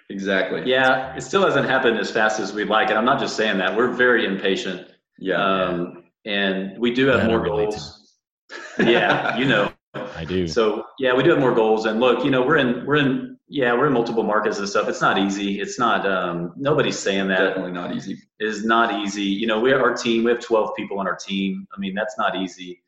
Exactly. 0.08 0.62
Yeah, 0.64 1.16
it 1.16 1.22
still 1.22 1.44
hasn't 1.44 1.68
happened 1.68 1.98
as 1.98 2.10
fast 2.10 2.38
as 2.38 2.52
we'd 2.52 2.68
like. 2.68 2.90
And 2.90 2.98
I'm 2.98 3.04
not 3.04 3.18
just 3.18 3.36
saying 3.36 3.58
that. 3.58 3.76
We're 3.76 3.92
very 3.92 4.24
impatient. 4.24 4.86
Yeah. 5.18 5.42
Um, 5.42 6.04
and 6.24 6.78
we 6.78 6.92
do 6.92 7.06
have 7.06 7.26
more 7.26 7.44
goals. 7.44 8.14
yeah, 8.78 9.36
you 9.36 9.46
know. 9.46 9.72
I 9.94 10.24
do. 10.24 10.46
So 10.46 10.84
yeah, 10.98 11.14
we 11.14 11.22
do 11.22 11.30
have 11.30 11.40
more 11.40 11.54
goals. 11.54 11.86
And 11.86 11.98
look, 12.00 12.24
you 12.24 12.30
know, 12.30 12.42
we're 12.42 12.58
in 12.58 12.86
we're 12.86 12.96
in 12.96 13.35
yeah, 13.48 13.72
we're 13.74 13.86
in 13.86 13.92
multiple 13.92 14.24
markets 14.24 14.58
and 14.58 14.68
stuff. 14.68 14.88
It's 14.88 15.00
not 15.00 15.18
easy. 15.18 15.60
It's 15.60 15.78
not 15.78 16.06
um 16.06 16.52
nobody's 16.56 16.98
saying 16.98 17.28
that. 17.28 17.38
Definitely 17.38 17.72
not 17.72 17.94
easy. 17.94 18.18
It 18.40 18.46
is 18.46 18.64
not 18.64 18.94
easy. 19.02 19.22
You 19.22 19.46
know, 19.46 19.60
we 19.60 19.72
are 19.72 19.80
our 19.80 19.94
team, 19.94 20.24
we 20.24 20.30
have 20.32 20.40
twelve 20.40 20.74
people 20.76 20.98
on 20.98 21.06
our 21.06 21.16
team. 21.16 21.66
I 21.74 21.78
mean, 21.78 21.94
that's 21.94 22.18
not 22.18 22.36
easy. 22.36 22.82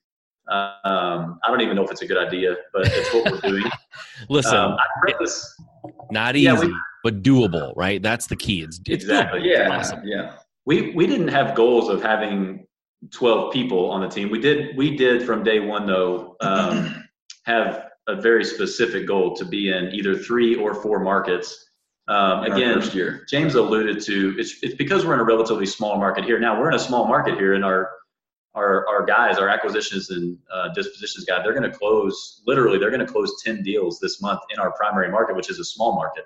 Um, 0.50 1.38
I 1.44 1.48
don't 1.48 1.60
even 1.60 1.76
know 1.76 1.84
if 1.84 1.90
it's 1.90 2.00
a 2.02 2.06
good 2.06 2.16
idea, 2.16 2.56
but 2.72 2.86
it's 2.86 3.12
what 3.12 3.30
we're 3.30 3.50
doing. 3.50 3.70
Listen, 4.30 4.56
um, 4.56 4.76
not 6.10 6.36
easy, 6.36 6.44
yeah, 6.44 6.58
we, 6.58 6.74
but 7.04 7.22
doable, 7.22 7.74
right? 7.76 8.02
That's 8.02 8.26
the 8.28 8.36
key. 8.36 8.62
It's, 8.62 8.78
it's 8.86 9.04
exactly, 9.04 9.40
doable. 9.40 9.46
yeah, 9.46 9.76
awesome. 9.76 10.00
yeah. 10.04 10.36
We 10.64 10.92
we 10.92 11.06
didn't 11.06 11.28
have 11.28 11.54
goals 11.54 11.88
of 11.88 12.02
having 12.02 12.66
12 13.12 13.52
people 13.52 13.90
on 13.90 14.00
the 14.00 14.08
team. 14.08 14.30
We 14.30 14.40
did 14.40 14.76
we 14.76 14.96
did 14.96 15.22
from 15.22 15.44
day 15.44 15.60
one 15.60 15.86
though 15.86 16.36
um, 16.40 17.04
have 17.44 17.87
a 18.08 18.16
very 18.16 18.44
specific 18.44 19.06
goal 19.06 19.36
to 19.36 19.44
be 19.44 19.70
in 19.70 19.92
either 19.92 20.16
three 20.16 20.56
or 20.56 20.74
four 20.74 20.98
markets. 20.98 21.66
Um, 22.08 22.44
again, 22.44 22.80
James 23.28 23.54
alluded 23.54 24.00
to 24.04 24.34
it's 24.38 24.62
it's 24.62 24.74
because 24.74 25.04
we're 25.04 25.14
in 25.14 25.20
a 25.20 25.24
relatively 25.24 25.66
small 25.66 25.98
market 25.98 26.24
here. 26.24 26.40
Now 26.40 26.58
we're 26.58 26.68
in 26.68 26.74
a 26.74 26.78
small 26.78 27.06
market 27.06 27.36
here, 27.36 27.52
and 27.54 27.64
our 27.64 27.90
our, 28.54 28.88
our 28.88 29.04
guys, 29.04 29.38
our 29.38 29.48
acquisitions 29.48 30.10
and 30.10 30.36
uh, 30.52 30.68
dispositions 30.70 31.24
guy, 31.24 31.42
they're 31.42 31.54
going 31.54 31.70
to 31.70 31.76
close 31.76 32.42
literally, 32.46 32.78
they're 32.78 32.90
going 32.90 33.04
to 33.04 33.10
close 33.10 33.40
10 33.44 33.62
deals 33.62 34.00
this 34.00 34.20
month 34.20 34.40
in 34.50 34.58
our 34.58 34.72
primary 34.72 35.10
market, 35.10 35.36
which 35.36 35.50
is 35.50 35.60
a 35.60 35.64
small 35.64 35.94
market. 35.94 36.24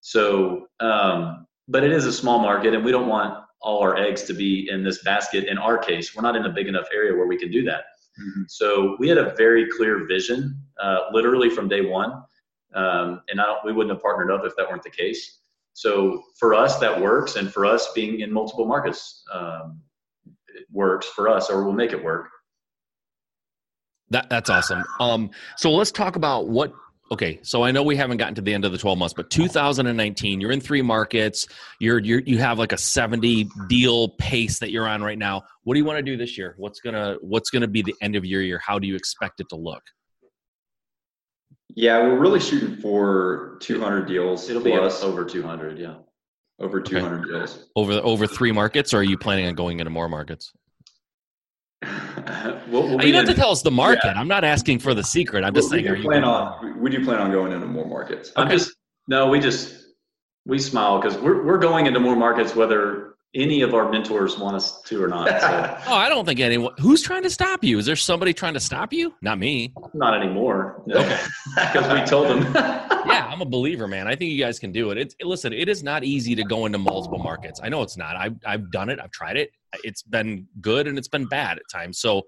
So, 0.00 0.66
um, 0.80 1.46
but 1.68 1.84
it 1.84 1.92
is 1.92 2.06
a 2.06 2.12
small 2.12 2.40
market, 2.40 2.74
and 2.74 2.84
we 2.84 2.90
don't 2.90 3.08
want 3.08 3.44
all 3.62 3.80
our 3.80 3.96
eggs 3.96 4.24
to 4.24 4.34
be 4.34 4.68
in 4.70 4.82
this 4.82 5.02
basket. 5.04 5.44
In 5.44 5.58
our 5.58 5.78
case, 5.78 6.14
we're 6.14 6.22
not 6.22 6.36
in 6.36 6.44
a 6.44 6.50
big 6.50 6.66
enough 6.66 6.86
area 6.92 7.16
where 7.16 7.26
we 7.26 7.38
can 7.38 7.50
do 7.50 7.62
that. 7.64 7.84
Mm-hmm. 8.20 8.42
So 8.48 8.96
we 8.98 9.08
had 9.08 9.18
a 9.18 9.34
very 9.36 9.68
clear 9.70 10.06
vision, 10.06 10.60
uh, 10.82 11.00
literally 11.12 11.50
from 11.50 11.68
day 11.68 11.80
one, 11.80 12.22
um, 12.74 13.22
and 13.28 13.40
we 13.64 13.72
wouldn't 13.72 13.94
have 13.94 14.02
partnered 14.02 14.30
up 14.30 14.44
if 14.44 14.54
that 14.56 14.68
weren't 14.68 14.82
the 14.82 14.90
case. 14.90 15.40
So 15.72 16.22
for 16.38 16.54
us, 16.54 16.78
that 16.78 17.00
works, 17.00 17.36
and 17.36 17.52
for 17.52 17.64
us, 17.64 17.92
being 17.94 18.20
in 18.20 18.32
multiple 18.32 18.66
markets, 18.66 19.22
um, 19.32 19.80
works 20.70 21.06
for 21.06 21.28
us 21.28 21.50
or 21.50 21.64
we'll 21.64 21.72
make 21.72 21.92
it 21.92 22.02
work. 22.02 22.28
That 24.10 24.28
that's 24.28 24.50
awesome. 24.50 24.82
Um, 24.98 25.30
so 25.56 25.70
let's 25.70 25.92
talk 25.92 26.16
about 26.16 26.48
what. 26.48 26.72
Okay, 27.12 27.40
so 27.42 27.64
I 27.64 27.72
know 27.72 27.82
we 27.82 27.96
haven't 27.96 28.18
gotten 28.18 28.36
to 28.36 28.40
the 28.40 28.54
end 28.54 28.64
of 28.64 28.70
the 28.70 28.78
12 28.78 28.96
months, 28.96 29.14
but 29.14 29.30
2019, 29.30 30.40
you're 30.40 30.52
in 30.52 30.60
three 30.60 30.80
markets. 30.80 31.48
You're, 31.80 31.98
you're 31.98 32.20
you 32.20 32.38
have 32.38 32.58
like 32.58 32.70
a 32.70 32.78
70 32.78 33.48
deal 33.68 34.10
pace 34.10 34.60
that 34.60 34.70
you're 34.70 34.86
on 34.86 35.02
right 35.02 35.18
now. 35.18 35.42
What 35.64 35.74
do 35.74 35.80
you 35.80 35.84
want 35.84 35.98
to 35.98 36.02
do 36.02 36.16
this 36.16 36.38
year? 36.38 36.54
What's 36.56 36.78
gonna 36.80 37.16
What's 37.20 37.50
gonna 37.50 37.66
be 37.66 37.82
the 37.82 37.94
end 38.00 38.14
of 38.14 38.24
your 38.24 38.42
year? 38.42 38.60
How 38.64 38.78
do 38.78 38.86
you 38.86 38.94
expect 38.94 39.40
it 39.40 39.48
to 39.48 39.56
look? 39.56 39.82
Yeah, 41.74 41.98
we're 42.00 42.18
really 42.18 42.40
shooting 42.40 42.76
for 42.76 43.56
200 43.60 44.06
deals. 44.06 44.48
It'll 44.48 44.62
plus. 44.62 45.00
be 45.00 45.06
over 45.06 45.24
200. 45.24 45.78
Yeah 45.78 45.94
over 46.60 46.80
200 46.80 47.20
okay. 47.20 47.30
deals. 47.30 47.66
Over 47.74 47.92
over 47.94 48.26
three 48.26 48.52
markets, 48.52 48.94
or 48.94 48.98
are 48.98 49.02
you 49.02 49.18
planning 49.18 49.46
on 49.46 49.54
going 49.54 49.80
into 49.80 49.90
more 49.90 50.08
markets? 50.08 50.52
you 51.82 52.72
don't 52.72 53.14
have 53.14 53.26
to 53.26 53.34
tell 53.34 53.50
us 53.50 53.62
the 53.62 53.70
market. 53.70 54.02
Yeah. 54.04 54.20
I'm 54.20 54.28
not 54.28 54.44
asking 54.44 54.80
for 54.80 54.92
the 54.92 55.02
secret. 55.02 55.44
I'm 55.44 55.54
just 55.54 55.70
we, 55.70 55.82
saying. 55.82 55.98
We, 55.98 56.04
plan 56.04 56.24
on, 56.24 56.80
we 56.80 56.90
do 56.90 57.04
plan 57.04 57.18
on 57.18 57.30
going 57.30 57.52
into 57.52 57.66
more 57.66 57.86
markets. 57.86 58.32
I'm 58.36 58.50
just 58.50 58.72
no. 59.08 59.28
We 59.28 59.40
just 59.40 59.86
we 60.44 60.58
smile 60.58 61.00
because 61.00 61.16
we're 61.18 61.44
we're 61.44 61.58
going 61.58 61.86
into 61.86 61.98
more 61.98 62.16
markets 62.16 62.54
whether 62.54 63.14
any 63.34 63.62
of 63.62 63.74
our 63.74 63.90
mentors 63.90 64.38
want 64.38 64.56
us 64.56 64.82
to 64.82 65.02
or 65.02 65.08
not. 65.08 65.28
So. 65.40 65.78
oh, 65.86 65.94
I 65.94 66.08
don't 66.08 66.26
think 66.26 66.40
anyone. 66.40 66.74
Who's 66.78 67.00
trying 67.00 67.22
to 67.22 67.30
stop 67.30 67.64
you? 67.64 67.78
Is 67.78 67.86
there 67.86 67.96
somebody 67.96 68.34
trying 68.34 68.54
to 68.54 68.60
stop 68.60 68.92
you? 68.92 69.14
Not 69.22 69.38
me. 69.38 69.72
Not 69.94 70.20
anymore. 70.20 70.82
Okay, 70.90 71.18
because 71.54 71.92
we 71.92 72.04
told 72.06 72.28
them. 72.28 72.52
yeah, 72.54 73.26
I'm 73.30 73.40
a 73.40 73.46
believer, 73.46 73.88
man. 73.88 74.06
I 74.06 74.16
think 74.16 74.32
you 74.32 74.38
guys 74.38 74.58
can 74.58 74.72
do 74.72 74.90
it. 74.90 74.98
It's 74.98 75.14
listen. 75.22 75.54
It 75.54 75.70
is 75.70 75.82
not 75.82 76.04
easy 76.04 76.34
to 76.34 76.44
go 76.44 76.66
into 76.66 76.78
multiple 76.78 77.18
markets. 77.18 77.60
I 77.62 77.68
know 77.68 77.82
it's 77.82 77.96
not. 77.96 78.16
I've 78.16 78.36
I've 78.44 78.70
done 78.70 78.90
it. 78.90 78.98
I've 79.02 79.12
tried 79.12 79.36
it. 79.36 79.50
It's 79.84 80.02
been 80.02 80.46
good 80.60 80.86
and 80.86 80.98
it's 80.98 81.08
been 81.08 81.26
bad 81.26 81.58
at 81.58 81.64
times. 81.72 82.00
So 82.00 82.22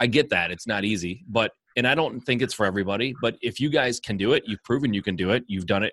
I 0.00 0.06
get 0.06 0.30
that 0.30 0.50
it's 0.50 0.66
not 0.66 0.84
easy, 0.84 1.24
but 1.28 1.52
and 1.76 1.86
I 1.86 1.94
don't 1.94 2.20
think 2.20 2.42
it's 2.42 2.54
for 2.54 2.66
everybody. 2.66 3.14
But 3.20 3.36
if 3.40 3.60
you 3.60 3.70
guys 3.70 4.00
can 4.00 4.16
do 4.16 4.32
it, 4.32 4.44
you've 4.46 4.62
proven 4.64 4.92
you 4.94 5.02
can 5.02 5.16
do 5.16 5.30
it. 5.30 5.44
You've 5.46 5.66
done 5.66 5.82
it 5.82 5.92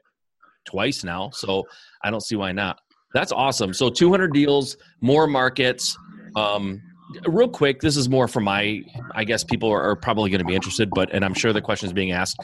twice 0.65 1.03
now, 1.03 1.29
so 1.31 1.63
I 2.03 2.11
don't 2.11 2.23
see 2.23 2.35
why 2.35 2.51
not. 2.51 2.79
That's 3.13 3.31
awesome. 3.31 3.73
So 3.73 3.89
200 3.89 4.33
deals, 4.33 4.77
more 5.01 5.27
markets. 5.27 5.97
Um, 6.35 6.81
real 7.27 7.47
quick, 7.47 7.79
this 7.79 7.97
is 7.97 8.09
more 8.09 8.27
for 8.27 8.41
my. 8.41 8.81
I 9.13 9.23
guess 9.23 9.43
people 9.43 9.71
are, 9.71 9.81
are 9.81 9.95
probably 9.95 10.29
going 10.29 10.39
to 10.39 10.45
be 10.45 10.55
interested, 10.55 10.89
but 10.93 11.13
and 11.13 11.23
I'm 11.23 11.33
sure 11.33 11.53
the 11.53 11.61
question 11.61 11.87
is 11.87 11.93
being 11.93 12.11
asked. 12.11 12.37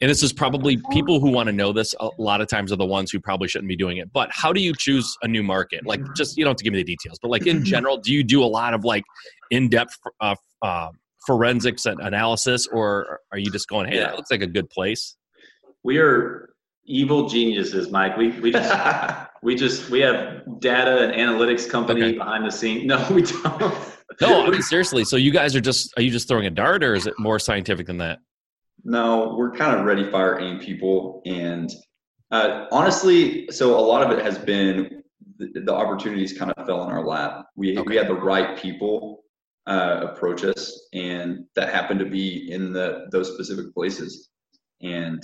And 0.00 0.10
this 0.10 0.22
is 0.22 0.32
probably 0.32 0.78
people 0.90 1.20
who 1.20 1.30
want 1.30 1.46
to 1.46 1.54
know 1.54 1.72
this 1.72 1.94
a 2.00 2.10
lot 2.18 2.42
of 2.42 2.48
times 2.48 2.70
are 2.70 2.76
the 2.76 2.84
ones 2.84 3.10
who 3.10 3.18
probably 3.18 3.48
shouldn't 3.48 3.68
be 3.68 3.76
doing 3.76 3.96
it. 3.96 4.12
But 4.12 4.28
how 4.30 4.52
do 4.52 4.60
you 4.60 4.74
choose 4.76 5.16
a 5.22 5.28
new 5.28 5.42
market? 5.42 5.86
Like, 5.86 6.02
just 6.14 6.36
you 6.36 6.44
don't 6.44 6.50
have 6.50 6.58
to 6.58 6.64
give 6.64 6.74
me 6.74 6.80
the 6.80 6.84
details, 6.84 7.18
but 7.20 7.30
like 7.30 7.46
in 7.46 7.64
general, 7.64 7.96
do 7.96 8.12
you 8.12 8.22
do 8.22 8.44
a 8.44 8.46
lot 8.46 8.74
of 8.74 8.84
like 8.84 9.04
in-depth 9.50 9.96
uh, 10.20 10.34
uh, 10.60 10.88
forensics 11.26 11.86
and 11.86 11.98
analysis, 12.00 12.66
or 12.66 13.20
are 13.32 13.38
you 13.38 13.50
just 13.50 13.68
going, 13.68 13.90
"Hey, 13.90 13.98
that 13.98 14.16
looks 14.16 14.30
like 14.30 14.42
a 14.42 14.46
good 14.46 14.68
place"? 14.68 15.16
We 15.82 15.98
are 15.98 16.50
evil 16.84 17.28
geniuses, 17.28 17.90
Mike. 17.90 18.16
We 18.16 18.30
we 18.40 18.52
just 18.52 18.74
we 19.42 19.54
just 19.54 19.90
we 19.90 20.00
have 20.00 20.42
data 20.60 21.08
and 21.08 21.12
analytics 21.14 21.68
company 21.68 22.02
okay. 22.02 22.18
behind 22.18 22.46
the 22.46 22.52
scene. 22.52 22.86
No, 22.86 23.06
we 23.10 23.22
don't. 23.22 23.74
no, 24.20 24.46
I 24.46 24.50
mean 24.50 24.62
seriously. 24.62 25.04
So 25.04 25.16
you 25.16 25.32
guys 25.32 25.56
are 25.56 25.60
just 25.60 25.92
are 25.96 26.02
you 26.02 26.10
just 26.10 26.28
throwing 26.28 26.46
a 26.46 26.50
dart, 26.50 26.84
or 26.84 26.94
is 26.94 27.06
it 27.06 27.14
more 27.18 27.38
scientific 27.38 27.86
than 27.86 27.98
that? 27.98 28.18
No, 28.88 29.34
we're 29.36 29.50
kind 29.50 29.76
of 29.76 29.84
ready, 29.84 30.08
fire, 30.12 30.38
aim 30.38 30.60
people, 30.60 31.20
and 31.26 31.68
uh, 32.30 32.66
honestly, 32.70 33.48
so 33.50 33.76
a 33.76 33.80
lot 33.80 34.00
of 34.00 34.16
it 34.16 34.24
has 34.24 34.38
been 34.38 35.02
the, 35.38 35.60
the 35.60 35.74
opportunities 35.74 36.38
kind 36.38 36.52
of 36.52 36.66
fell 36.66 36.84
in 36.84 36.90
our 36.90 37.04
lap. 37.04 37.46
We 37.56 37.76
okay. 37.76 37.84
we 37.84 37.96
had 37.96 38.06
the 38.06 38.14
right 38.14 38.56
people 38.56 39.24
uh, 39.66 40.02
approach 40.04 40.44
us, 40.44 40.88
and 40.92 41.46
that 41.56 41.74
happened 41.74 41.98
to 41.98 42.06
be 42.06 42.48
in 42.52 42.72
the 42.72 43.06
those 43.10 43.34
specific 43.34 43.74
places, 43.74 44.28
and 44.80 45.20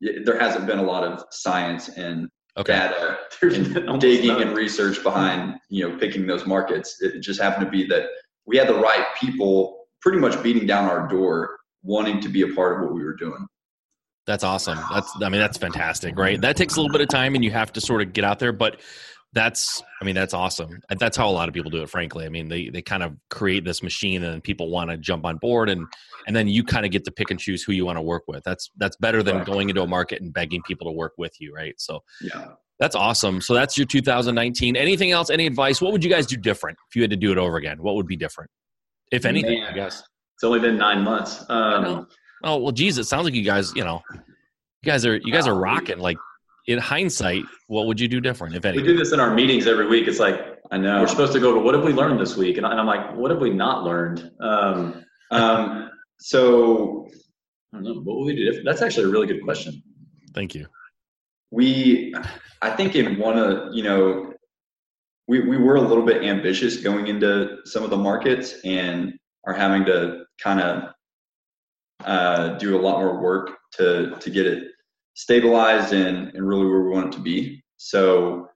there 0.00 0.38
hasn't 0.38 0.66
been 0.66 0.78
a 0.78 0.84
lot 0.84 1.02
of 1.02 1.24
science 1.32 1.88
and 1.88 2.28
okay. 2.56 2.74
data 2.74 3.18
and 3.42 4.00
digging 4.00 4.28
none. 4.28 4.42
and 4.42 4.56
research 4.56 5.02
behind 5.02 5.56
you 5.68 5.88
know 5.88 5.98
picking 5.98 6.28
those 6.28 6.46
markets. 6.46 6.98
It 7.00 7.22
just 7.22 7.40
happened 7.40 7.64
to 7.66 7.70
be 7.72 7.88
that 7.88 8.04
we 8.46 8.56
had 8.56 8.68
the 8.68 8.78
right 8.78 9.06
people 9.20 9.86
pretty 10.00 10.18
much 10.18 10.40
beating 10.44 10.64
down 10.64 10.88
our 10.88 11.08
door, 11.08 11.56
wanting 11.84 12.20
to 12.22 12.28
be 12.28 12.42
a 12.42 12.48
part 12.48 12.76
of 12.76 12.84
what 12.84 12.94
we 12.94 13.04
were 13.04 13.14
doing. 13.14 13.46
That's 14.26 14.42
awesome. 14.42 14.78
That's 14.90 15.12
I 15.22 15.28
mean 15.28 15.40
that's 15.40 15.58
fantastic, 15.58 16.18
right? 16.18 16.40
That 16.40 16.56
takes 16.56 16.76
a 16.76 16.80
little 16.80 16.92
bit 16.92 17.02
of 17.02 17.08
time, 17.08 17.34
and 17.34 17.44
you 17.44 17.50
have 17.50 17.72
to 17.74 17.80
sort 17.80 18.00
of 18.00 18.12
get 18.12 18.24
out 18.24 18.38
there, 18.38 18.52
but 18.52 18.80
that's 19.34 19.82
i 20.00 20.04
mean 20.04 20.14
that's 20.14 20.32
awesome. 20.32 20.80
That's 20.88 21.16
how 21.16 21.28
a 21.28 21.32
lot 21.32 21.48
of 21.48 21.54
people 21.54 21.70
do 21.70 21.82
it 21.82 21.90
frankly. 21.90 22.24
I 22.24 22.28
mean 22.28 22.48
they 22.48 22.68
they 22.68 22.80
kind 22.80 23.02
of 23.02 23.16
create 23.30 23.64
this 23.64 23.82
machine 23.82 24.22
and 24.22 24.42
people 24.42 24.70
want 24.70 24.90
to 24.90 24.96
jump 24.96 25.26
on 25.26 25.36
board 25.38 25.68
and 25.68 25.86
and 26.26 26.34
then 26.34 26.48
you 26.48 26.64
kind 26.64 26.86
of 26.86 26.92
get 26.92 27.04
to 27.04 27.10
pick 27.10 27.30
and 27.30 27.38
choose 27.38 27.62
who 27.62 27.72
you 27.72 27.84
want 27.84 27.98
to 27.98 28.02
work 28.02 28.22
with. 28.28 28.44
That's 28.44 28.70
that's 28.76 28.96
better 28.96 29.22
than 29.22 29.44
going 29.44 29.68
into 29.68 29.82
a 29.82 29.86
market 29.86 30.22
and 30.22 30.32
begging 30.32 30.62
people 30.62 30.86
to 30.86 30.92
work 30.92 31.12
with 31.18 31.32
you 31.40 31.52
right? 31.52 31.74
So 31.78 32.00
yeah. 32.22 32.52
that's 32.78 32.94
awesome. 32.94 33.40
So 33.40 33.54
that's 33.54 33.76
your 33.76 33.86
2019 33.86 34.76
anything 34.76 35.10
else? 35.10 35.30
Any 35.30 35.46
advice? 35.46 35.82
What 35.82 35.92
would 35.92 36.04
you 36.04 36.10
guys 36.10 36.26
do 36.26 36.36
different 36.36 36.78
if 36.88 36.96
you 36.96 37.02
had 37.02 37.10
to 37.10 37.16
do 37.16 37.32
it 37.32 37.38
over 37.38 37.56
again? 37.56 37.82
What 37.82 37.96
would 37.96 38.06
be 38.06 38.16
different? 38.16 38.50
If 39.10 39.26
anything 39.26 39.60
Man, 39.60 39.72
i 39.72 39.74
guess 39.74 40.02
it's 40.34 40.44
only 40.44 40.60
been 40.60 40.76
nine 40.76 41.02
months 41.02 41.44
um, 41.48 42.06
oh 42.44 42.58
well 42.58 42.72
geez 42.72 42.98
it 42.98 43.04
sounds 43.04 43.24
like 43.24 43.34
you 43.34 43.42
guys 43.42 43.74
you 43.74 43.84
know 43.84 44.02
you 44.12 44.20
guys 44.84 45.06
are 45.06 45.16
you 45.16 45.32
guys 45.32 45.46
are 45.46 45.54
rocking 45.54 45.98
like 45.98 46.18
in 46.66 46.78
hindsight, 46.78 47.44
what 47.66 47.86
would 47.86 48.00
you 48.00 48.08
do 48.08 48.20
different, 48.20 48.54
if 48.54 48.64
anything? 48.64 48.86
We 48.86 48.92
do 48.92 48.98
this 48.98 49.12
in 49.12 49.20
our 49.20 49.34
meetings 49.34 49.66
every 49.66 49.86
week. 49.86 50.08
It's 50.08 50.18
like 50.18 50.58
I 50.70 50.78
know. 50.78 51.00
We're 51.00 51.08
supposed 51.08 51.32
to 51.34 51.40
go 51.40 51.52
to 51.54 51.60
what 51.60 51.74
have 51.74 51.84
we 51.84 51.92
learned 51.92 52.20
this 52.20 52.36
week, 52.36 52.56
and 52.56 52.66
I'm 52.66 52.86
like, 52.86 53.14
what 53.14 53.30
have 53.30 53.40
we 53.40 53.50
not 53.50 53.84
learned? 53.84 54.30
Um, 54.40 55.04
um, 55.30 55.90
so 56.18 57.06
I 57.72 57.76
don't 57.76 57.84
know. 57.84 57.94
What 57.94 58.18
would 58.18 58.26
we 58.26 58.36
do? 58.36 58.62
That's 58.62 58.82
actually 58.82 59.04
a 59.04 59.08
really 59.08 59.26
good 59.26 59.42
question. 59.42 59.82
Thank 60.34 60.54
you. 60.54 60.66
We, 61.50 62.14
I 62.62 62.70
think, 62.70 62.96
in 62.96 63.18
one 63.18 63.38
of 63.38 63.74
you 63.74 63.82
know, 63.82 64.32
we 65.28 65.40
we 65.40 65.58
were 65.58 65.76
a 65.76 65.82
little 65.82 66.04
bit 66.04 66.24
ambitious 66.24 66.78
going 66.78 67.08
into 67.08 67.58
some 67.64 67.82
of 67.82 67.90
the 67.90 67.98
markets 67.98 68.54
and 68.64 69.12
are 69.46 69.54
having 69.54 69.84
to 69.84 70.23
kind 70.42 70.60
of 70.60 70.90
uh, 72.04 72.58
do 72.58 72.78
a 72.78 72.80
lot 72.80 72.98
more 72.98 73.20
work 73.20 73.56
to 73.72 74.16
to 74.20 74.30
get 74.30 74.46
it 74.46 74.68
stabilized 75.14 75.92
and 75.92 76.34
and 76.34 76.46
really 76.46 76.66
where 76.66 76.82
we 76.82 76.90
want 76.90 77.12
it 77.12 77.16
to 77.16 77.22
be. 77.22 77.62
So 77.76 78.48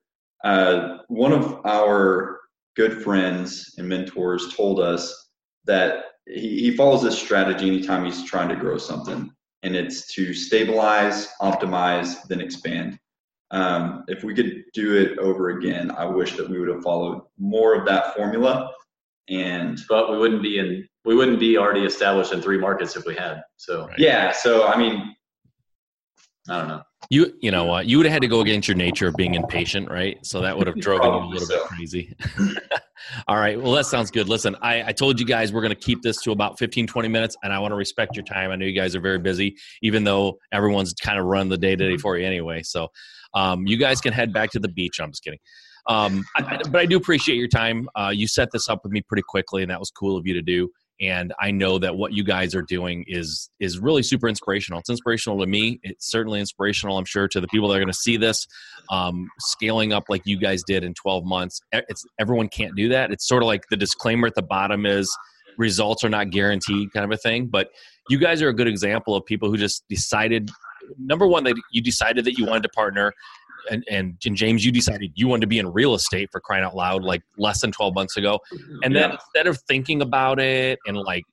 uh, 0.45 0.99
one 1.09 1.33
of 1.33 1.61
our 1.65 2.41
good 2.77 3.03
friends 3.03 3.75
and 3.79 3.89
mentors 3.89 4.55
told 4.55 4.81
us 4.81 5.31
that 5.65 6.05
he, 6.27 6.61
he 6.61 6.77
follows 6.77 7.03
this 7.03 7.19
strategy 7.19 7.67
anytime 7.67 8.05
he's 8.05 8.25
trying 8.25 8.49
to 8.49 8.57
grow 8.57 8.79
something, 8.79 9.31
and 9.63 9.75
it's 9.75 10.13
to 10.15 10.33
stabilize, 10.33 11.29
optimize, 11.43 12.23
then 12.29 12.41
expand. 12.41 12.99
Um, 13.51 14.05
if 14.09 14.25
we 14.25 14.35
could 14.35 14.65
do 14.75 14.95
it 14.97 15.19
over 15.19 15.51
again, 15.51 15.91
I 15.91 16.05
wish 16.05 16.37
that 16.37 16.49
we 16.49 16.59
would 16.59 16.69
have 16.69 16.83
followed 16.83 17.23
more 17.39 17.75
of 17.75 17.87
that 17.87 18.15
formula. 18.15 18.71
And 19.29 19.81
but 19.89 20.11
we 20.11 20.19
wouldn't 20.19 20.43
be 20.43 20.59
in 20.59 20.88
we 21.09 21.15
wouldn't 21.15 21.41
be 21.41 21.57
already 21.57 21.87
established 21.87 22.35
in 22.35 22.43
three 22.43 22.59
markets 22.59 22.95
if 22.95 23.07
we 23.07 23.15
had. 23.15 23.41
So 23.57 23.87
right. 23.87 23.99
yeah, 23.99 24.31
so 24.31 24.67
I 24.67 24.77
mean, 24.77 25.17
I 26.51 26.59
don't 26.59 26.69
know. 26.69 26.83
You 27.09 27.33
you 27.41 27.51
know 27.51 27.65
what? 27.65 27.87
You 27.87 27.97
would 27.97 28.05
have 28.05 28.13
had 28.13 28.21
to 28.21 28.29
go 28.29 28.43
against 28.43 28.69
your 28.69 28.77
nature 28.77 29.09
of 29.09 29.15
being 29.17 29.33
impatient, 29.33 29.91
right? 29.91 30.19
So 30.23 30.43
that 30.43 30.59
would 30.59 30.67
have 30.67 30.79
driven 30.79 31.11
you 31.11 31.19
a 31.19 31.25
little 31.25 31.47
so. 31.47 31.61
bit 31.61 31.69
crazy. 31.69 32.15
All 33.27 33.37
right. 33.37 33.59
Well, 33.59 33.73
that 33.73 33.87
sounds 33.87 34.11
good. 34.11 34.29
Listen, 34.29 34.55
I, 34.61 34.89
I 34.89 34.93
told 34.93 35.19
you 35.19 35.25
guys 35.25 35.51
we're 35.51 35.63
going 35.63 35.75
to 35.75 35.81
keep 35.81 36.03
this 36.03 36.21
to 36.25 36.33
about 36.33 36.59
15, 36.59 36.87
20 36.87 37.09
minutes, 37.09 37.37
and 37.43 37.55
I 37.55 37.59
want 37.59 37.73
to 37.73 37.77
respect 37.77 38.15
your 38.15 38.25
time. 38.25 38.51
I 38.51 38.57
know 38.57 38.67
you 38.67 38.79
guys 38.79 38.95
are 38.95 39.01
very 39.01 39.19
busy, 39.19 39.57
even 39.81 40.05
though 40.05 40.39
everyone's 40.53 40.93
kind 40.93 41.19
of 41.19 41.25
run 41.25 41.49
the 41.49 41.57
day 41.57 41.75
to 41.75 41.89
day 41.89 41.97
for 41.97 42.19
you 42.19 42.27
anyway. 42.27 42.63
So 42.65 42.89
um, 43.33 43.67
you 43.67 43.79
guys 43.79 44.03
can 44.03 44.13
head 44.13 44.35
back 44.35 44.51
to 44.51 44.59
the 44.59 44.69
beach. 44.69 45.01
I'm 45.01 45.11
just 45.11 45.25
kidding. 45.25 45.41
Um, 45.87 46.23
I, 46.37 46.59
but 46.71 46.83
I 46.83 46.85
do 46.85 46.99
appreciate 46.99 47.37
your 47.37 47.49
time. 47.49 47.89
Uh, 47.95 48.13
you 48.15 48.29
set 48.29 48.51
this 48.53 48.69
up 48.69 48.81
with 48.83 48.93
me 48.93 49.01
pretty 49.09 49.23
quickly, 49.27 49.63
and 49.63 49.71
that 49.71 49.81
was 49.81 49.91
cool 49.91 50.19
of 50.19 50.27
you 50.27 50.35
to 50.35 50.43
do 50.43 50.69
and 51.01 51.33
i 51.41 51.51
know 51.51 51.79
that 51.79 51.97
what 51.97 52.13
you 52.13 52.25
guys 52.25 52.55
are 52.55 52.63
doing 52.63 53.05
is 53.07 53.51
is 53.61 53.79
really 53.79 54.03
super 54.03 54.29
inspirational. 54.29 54.81
It's 54.81 54.91
inspirational 54.91 55.39
to 55.41 55.47
me. 55.47 55.81
It's 55.83 56.11
certainly 56.11 56.41
inspirational 56.41 56.99
i'm 56.99 57.05
sure 57.05 57.29
to 57.29 57.41
the 57.41 57.49
people 57.49 57.69
that 57.69 57.77
are 57.77 57.81
going 57.81 57.89
to 57.89 57.95
see 57.95 58.17
this 58.17 58.47
um, 58.91 59.29
scaling 59.41 59.93
up 59.93 60.05
like 60.09 60.23
you 60.25 60.39
guys 60.39 60.63
did 60.67 60.83
in 60.83 60.95
12 60.95 61.25
months. 61.25 61.61
It's 61.73 62.05
everyone 62.19 62.49
can't 62.49 62.75
do 62.75 62.89
that. 62.89 63.11
It's 63.11 63.29
sort 63.29 63.43
of 63.43 63.47
like 63.47 63.65
the 63.71 63.77
disclaimer 63.77 64.27
at 64.27 64.35
the 64.35 64.43
bottom 64.43 64.87
is 64.87 65.15
results 65.59 66.05
are 66.05 66.09
not 66.09 66.31
guaranteed 66.31 66.93
kind 66.93 67.05
of 67.05 67.11
a 67.11 67.17
thing 67.17 67.49
but 67.49 67.71
you 68.09 68.17
guys 68.17 68.41
are 68.41 68.49
a 68.49 68.55
good 68.55 68.69
example 68.69 69.15
of 69.15 69.25
people 69.27 69.51
who 69.51 69.57
just 69.57 69.83
decided 69.89 70.51
number 70.99 71.27
one 71.27 71.45
that 71.45 71.55
you 71.73 71.83
decided 71.83 72.25
that 72.25 72.39
you 72.39 72.47
wanted 72.47 72.63
to 72.63 72.69
partner 72.71 73.13
and, 73.71 73.85
and, 73.91 74.17
James, 74.21 74.65
you 74.65 74.73
decided 74.73 75.13
you 75.15 75.29
wanted 75.29 75.43
to 75.43 75.47
be 75.47 75.59
in 75.59 75.73
real 75.73 75.95
estate 75.95 76.29
for 76.31 76.41
crying 76.41 76.65
out 76.65 76.75
loud, 76.75 77.03
like 77.03 77.23
less 77.37 77.61
than 77.61 77.73
12 77.73 77.95
months 77.95 78.17
ago. 78.17 78.39
Mm-hmm. 78.53 78.79
And 78.85 78.97
then 78.97 79.11
yeah. 79.11 79.17
instead 79.17 79.47
of 79.47 79.59
thinking 79.69 80.03
about 80.03 80.39
it 80.41 80.79
and 80.87 80.97
like, 80.97 81.25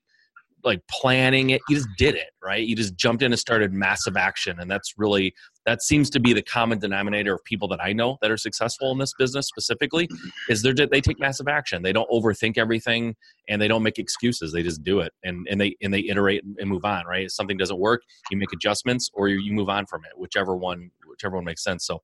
like 0.64 0.82
planning 0.90 1.52
it, 1.52 1.62
you 1.70 1.76
just 1.76 1.90
did 1.98 2.16
it, 2.16 2.32
right? 2.44 2.66
You 2.66 2.76
just 2.76 2.96
jumped 2.96 3.22
in 3.24 3.32
and 3.32 3.40
started 3.40 3.72
massive 3.72 4.18
action. 4.18 4.60
And 4.60 4.70
that's 4.70 4.94
really, 4.98 5.34
that 5.66 5.82
seems 5.82 6.10
to 6.12 6.20
be 6.20 6.34
the 6.34 6.42
common 6.42 6.80
denominator 6.80 7.34
of 7.36 7.44
people 7.44 7.68
that 7.70 7.80
I 7.82 7.94
know 7.94 8.18
that 8.22 8.32
are 8.32 8.38
successful 8.38 8.92
in 8.92 8.98
this 8.98 9.14
business 9.18 9.48
specifically 9.48 10.08
is 10.50 10.62
they're, 10.62 10.74
they 10.74 11.02
take 11.02 11.20
massive 11.20 11.48
action. 11.48 11.82
They 11.82 11.94
don't 11.94 12.10
overthink 12.10 12.58
everything 12.58 13.16
and 13.50 13.62
they 13.62 13.68
don't 13.68 13.84
make 13.84 13.98
excuses. 13.98 14.52
They 14.52 14.64
just 14.64 14.84
do 14.84 15.00
it 15.00 15.12
and, 15.24 15.48
and 15.50 15.60
they, 15.60 15.76
and 15.82 15.94
they 15.94 16.02
iterate 16.02 16.44
and 16.44 16.70
move 16.70 16.86
on, 16.86 17.06
right? 17.06 17.26
If 17.26 17.32
something 17.32 17.58
doesn't 17.58 17.80
work, 17.80 18.02
you 18.30 18.38
make 18.38 18.54
adjustments 18.54 19.10
or 19.14 19.28
you, 19.28 19.40
you 19.40 19.54
move 19.54 19.70
on 19.70 19.86
from 19.86 20.04
it, 20.06 20.12
whichever 20.18 20.56
one 20.56 20.92
whichever 21.08 21.36
one 21.38 21.46
makes 21.46 21.64
sense. 21.64 21.86
So, 21.86 22.02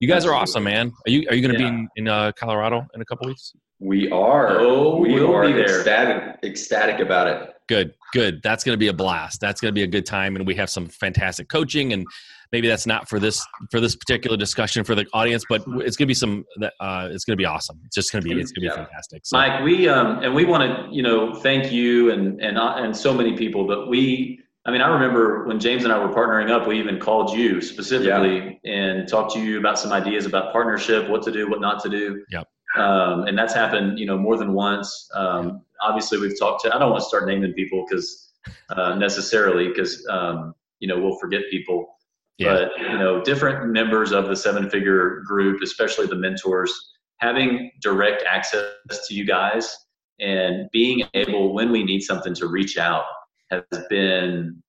you 0.00 0.08
guys 0.08 0.24
are 0.24 0.34
awesome, 0.34 0.64
man. 0.64 0.92
Are 1.06 1.10
you 1.10 1.26
are 1.28 1.34
you 1.34 1.46
going 1.46 1.54
to 1.54 1.62
yeah. 1.62 1.70
be 1.70 1.76
in, 1.76 1.88
in 1.96 2.08
uh, 2.08 2.32
Colorado 2.32 2.86
in 2.94 3.02
a 3.02 3.04
couple 3.04 3.28
weeks? 3.28 3.52
We 3.80 4.10
are. 4.10 4.60
Oh, 4.60 4.96
we 4.98 5.14
we'll 5.14 5.34
are 5.34 5.46
be 5.46 5.58
ecstatic, 5.58 6.38
ecstatic 6.44 7.00
about 7.00 7.26
it. 7.26 7.54
Good, 7.66 7.94
good. 8.12 8.42
That's 8.42 8.62
going 8.62 8.74
to 8.74 8.78
be 8.78 8.88
a 8.88 8.92
blast. 8.92 9.40
That's 9.40 9.60
going 9.60 9.70
to 9.70 9.74
be 9.74 9.84
a 9.84 9.86
good 9.86 10.04
time, 10.04 10.36
and 10.36 10.46
we 10.46 10.54
have 10.56 10.68
some 10.68 10.86
fantastic 10.86 11.48
coaching. 11.48 11.94
And 11.94 12.06
maybe 12.52 12.68
that's 12.68 12.86
not 12.86 13.08
for 13.08 13.18
this 13.18 13.44
for 13.70 13.80
this 13.80 13.96
particular 13.96 14.36
discussion 14.36 14.84
for 14.84 14.94
the 14.94 15.06
audience, 15.14 15.44
but 15.48 15.62
it's 15.66 15.96
going 15.96 16.04
to 16.04 16.06
be 16.06 16.14
some. 16.14 16.44
Uh, 16.62 17.08
it's 17.10 17.24
going 17.24 17.36
to 17.36 17.40
be 17.40 17.46
awesome. 17.46 17.80
It's 17.86 17.94
just 17.94 18.12
going 18.12 18.22
to 18.22 18.28
be 18.28 18.38
it's 18.38 18.52
going 18.52 18.68
to 18.68 18.74
be 18.74 18.80
yeah. 18.80 18.84
fantastic. 18.84 19.22
So. 19.24 19.38
Mike, 19.38 19.62
we 19.64 19.88
um 19.88 20.22
and 20.22 20.34
we 20.34 20.44
want 20.44 20.62
to 20.62 20.94
you 20.94 21.02
know 21.02 21.34
thank 21.34 21.72
you 21.72 22.10
and 22.10 22.38
and 22.42 22.58
uh, 22.58 22.74
and 22.76 22.94
so 22.94 23.14
many 23.14 23.34
people, 23.36 23.66
but 23.66 23.88
we 23.88 24.40
I 24.66 24.70
mean, 24.70 24.82
I 24.82 24.88
remember 24.88 25.46
when 25.46 25.58
James 25.58 25.84
and 25.84 25.92
I 25.92 25.98
were 25.98 26.12
partnering 26.12 26.50
up, 26.50 26.68
we 26.68 26.78
even 26.78 26.98
called 26.98 27.32
you 27.32 27.62
specifically 27.62 28.60
yeah. 28.62 28.72
and 28.72 29.08
talked 29.08 29.32
to 29.32 29.40
you 29.40 29.58
about 29.58 29.78
some 29.78 29.90
ideas 29.90 30.26
about 30.26 30.52
partnership, 30.52 31.08
what 31.08 31.22
to 31.22 31.32
do, 31.32 31.48
what 31.48 31.62
not 31.62 31.82
to 31.84 31.88
do. 31.88 32.22
Yep. 32.30 32.46
Um, 32.76 33.24
and 33.24 33.36
that's 33.36 33.54
happened, 33.54 33.98
you 33.98 34.06
know, 34.06 34.18
more 34.18 34.36
than 34.36 34.52
once. 34.52 35.08
Um. 35.14 35.62
Obviously, 35.82 36.18
we've 36.18 36.38
talked 36.38 36.62
to. 36.64 36.76
I 36.76 36.78
don't 36.78 36.90
want 36.90 37.00
to 37.00 37.08
start 37.08 37.26
naming 37.26 37.54
people 37.54 37.86
because 37.88 38.32
uh, 38.68 38.94
necessarily 38.96 39.68
because 39.68 40.06
um, 40.10 40.54
you 40.78 40.86
know 40.86 41.00
we'll 41.00 41.18
forget 41.18 41.42
people. 41.50 41.96
Yeah. 42.36 42.52
But 42.54 42.78
you 42.78 42.98
know, 42.98 43.22
different 43.22 43.70
members 43.70 44.12
of 44.12 44.28
the 44.28 44.36
seven-figure 44.36 45.22
group, 45.26 45.62
especially 45.62 46.06
the 46.06 46.16
mentors, 46.16 46.72
having 47.16 47.70
direct 47.80 48.24
access 48.28 49.08
to 49.08 49.14
you 49.14 49.26
guys 49.26 49.74
and 50.18 50.68
being 50.70 51.02
able 51.14 51.54
when 51.54 51.72
we 51.72 51.82
need 51.82 52.00
something 52.00 52.34
to 52.34 52.46
reach 52.46 52.76
out 52.76 53.04
has 53.50 53.62
been 53.88 54.62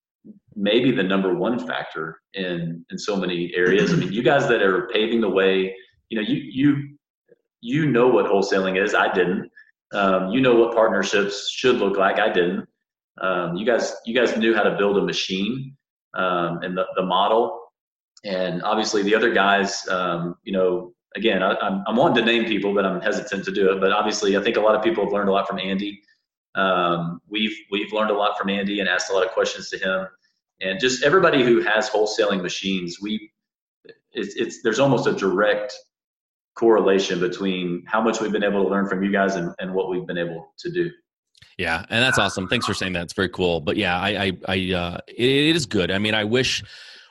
maybe 0.55 0.91
the 0.91 1.03
number 1.03 1.35
one 1.35 1.59
factor 1.65 2.21
in 2.33 2.85
in 2.89 2.97
so 2.97 3.15
many 3.15 3.51
areas. 3.53 3.93
I 3.93 3.97
mean, 3.97 4.13
you 4.13 4.23
guys 4.23 4.47
that 4.47 4.61
are 4.61 4.87
paving 4.93 5.21
the 5.21 5.29
way, 5.29 5.75
you 6.09 6.21
know, 6.21 6.27
you 6.27 6.37
you 6.37 6.97
you 7.61 7.85
know 7.85 8.07
what 8.07 8.25
wholesaling 8.25 8.83
is. 8.83 8.93
I 8.93 9.11
didn't. 9.13 9.49
Um, 9.93 10.29
you 10.29 10.41
know 10.41 10.55
what 10.55 10.75
partnerships 10.75 11.49
should 11.51 11.77
look 11.77 11.97
like. 11.97 12.19
I 12.19 12.31
didn't. 12.31 12.67
Um, 13.21 13.55
you 13.55 13.65
guys 13.65 13.93
you 14.05 14.15
guys 14.15 14.35
knew 14.37 14.55
how 14.55 14.63
to 14.63 14.77
build 14.77 14.97
a 14.97 15.01
machine 15.01 15.75
um, 16.13 16.59
and 16.63 16.77
the, 16.77 16.85
the 16.95 17.03
model. 17.03 17.59
And 18.23 18.61
obviously 18.63 19.03
the 19.03 19.15
other 19.15 19.33
guys, 19.33 19.87
um, 19.89 20.35
you 20.43 20.53
know, 20.53 20.93
again, 21.15 21.41
I, 21.41 21.55
I'm, 21.55 21.83
I'm 21.87 21.95
wanting 21.95 22.23
to 22.23 22.31
name 22.31 22.45
people, 22.45 22.73
but 22.73 22.85
I'm 22.85 23.01
hesitant 23.01 23.45
to 23.45 23.51
do 23.51 23.71
it. 23.71 23.79
But 23.79 23.91
obviously, 23.91 24.37
I 24.37 24.41
think 24.41 24.57
a 24.57 24.61
lot 24.61 24.75
of 24.75 24.83
people 24.83 25.03
have 25.03 25.13
learned 25.13 25.29
a 25.29 25.31
lot 25.31 25.47
from 25.47 25.59
Andy. 25.59 26.01
Um, 26.55 27.21
we've 27.29 27.55
we've 27.71 27.91
learned 27.93 28.11
a 28.11 28.15
lot 28.15 28.37
from 28.37 28.49
Andy 28.49 28.79
and 28.79 28.89
asked 28.89 29.09
a 29.09 29.13
lot 29.13 29.25
of 29.25 29.31
questions 29.31 29.69
to 29.69 29.77
him, 29.77 30.07
and 30.59 30.79
just 30.79 31.03
everybody 31.03 31.43
who 31.43 31.61
has 31.61 31.89
wholesaling 31.89 32.41
machines, 32.41 32.97
we 33.01 33.31
it's, 34.11 34.35
it's 34.35 34.61
there's 34.61 34.79
almost 34.79 35.07
a 35.07 35.13
direct 35.13 35.73
correlation 36.55 37.19
between 37.19 37.83
how 37.87 38.01
much 38.01 38.19
we've 38.19 38.31
been 38.31 38.43
able 38.43 38.63
to 38.63 38.69
learn 38.69 38.87
from 38.87 39.03
you 39.03 39.11
guys 39.11 39.35
and, 39.35 39.53
and 39.59 39.73
what 39.73 39.89
we've 39.89 40.05
been 40.05 40.17
able 40.17 40.53
to 40.59 40.71
do. 40.71 40.89
Yeah, 41.57 41.85
and 41.89 42.03
that's 42.03 42.17
awesome. 42.17 42.47
Thanks 42.47 42.65
for 42.65 42.73
saying 42.73 42.93
that. 42.93 43.03
It's 43.03 43.13
very 43.13 43.29
cool. 43.29 43.61
But 43.61 43.77
yeah, 43.77 43.99
I, 43.99 44.09
I, 44.09 44.31
I 44.47 44.73
uh, 44.73 44.97
it, 45.07 45.29
it 45.29 45.55
is 45.55 45.65
good. 45.65 45.91
I 45.91 45.97
mean, 45.97 46.13
I 46.13 46.23
wish 46.23 46.63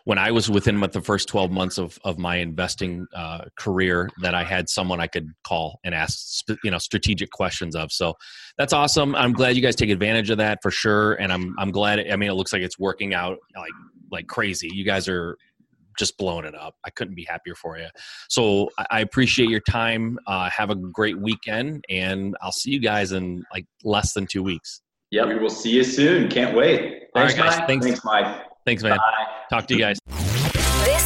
when 0.05 0.19
I 0.19 0.31
was 0.31 0.51
within 0.51 0.81
the 0.81 1.01
first 1.01 1.29
12 1.29 1.51
months 1.51 1.79
of, 1.79 1.99
of 2.05 2.19
my 2.19 2.37
investing 2.37 3.07
uh, 3.15 3.45
career 3.57 4.11
that 4.23 4.35
I 4.35 4.45
had 4.45 4.69
someone 4.69 5.01
I 5.01 5.07
could 5.07 5.29
call 5.45 5.79
and 5.85 5.95
ask, 5.95 6.43
you 6.65 6.71
know, 6.71 6.79
strategic 6.79 7.31
questions 7.31 7.77
of. 7.77 7.93
So 7.93 8.15
that's 8.57 8.73
awesome. 8.73 9.15
I'm 9.15 9.33
glad 9.33 9.57
you 9.57 9.63
guys 9.63 9.77
take 9.77 9.91
advantage 9.91 10.31
of 10.31 10.39
that 10.39 10.59
for 10.63 10.71
sure. 10.71 11.15
And 11.15 11.33
I'm, 11.33 11.55
I'm 11.59 11.71
glad, 11.71 11.99
it, 11.99 12.13
I 12.13 12.17
mean, 12.17 12.31
it 12.31 12.35
looks 12.35 12.53
like 12.53 12.63
it's 12.63 12.79
working 12.79 13.15
out 13.15 13.39
like, 13.57 13.73
like 14.11 14.27
crazy. 14.27 14.71
You 14.73 14.85
guys 14.85 15.09
are 15.09 15.37
just 15.99 16.17
blowing 16.19 16.45
it 16.45 16.55
up. 16.55 16.75
I 16.85 16.91
couldn't 16.91 17.15
be 17.15 17.25
happier 17.25 17.55
for 17.55 17.79
you. 17.79 17.89
So 18.29 18.71
I 18.91 19.01
appreciate 19.01 19.49
your 19.49 19.61
time. 19.61 20.19
Uh, 20.27 20.49
have 20.51 20.71
a 20.71 20.75
great 20.75 21.19
weekend 21.21 21.85
and 21.89 22.37
I'll 22.41 22.53
see 22.53 22.71
you 22.71 22.81
guys 22.81 23.13
in 23.13 23.45
like 23.53 23.67
less 23.85 24.13
than 24.13 24.27
two 24.27 24.43
weeks. 24.43 24.81
Yeah, 25.11 25.25
we 25.27 25.37
will 25.37 25.51
see 25.51 25.71
you 25.71 25.85
soon. 25.85 26.29
Can't 26.29 26.57
wait. 26.57 27.05
Thanks, 27.15 27.35
guys. 27.35 27.59
Mike. 27.59 27.67
Thanks. 27.67 27.87
Thanks, 27.87 28.05
Mike. 28.05 28.43
Thanks, 28.65 28.83
man. 28.83 28.97
Bye. 28.97 29.27
Talk 29.51 29.67
to 29.67 29.75
you 29.75 29.81
guys. 29.81 29.99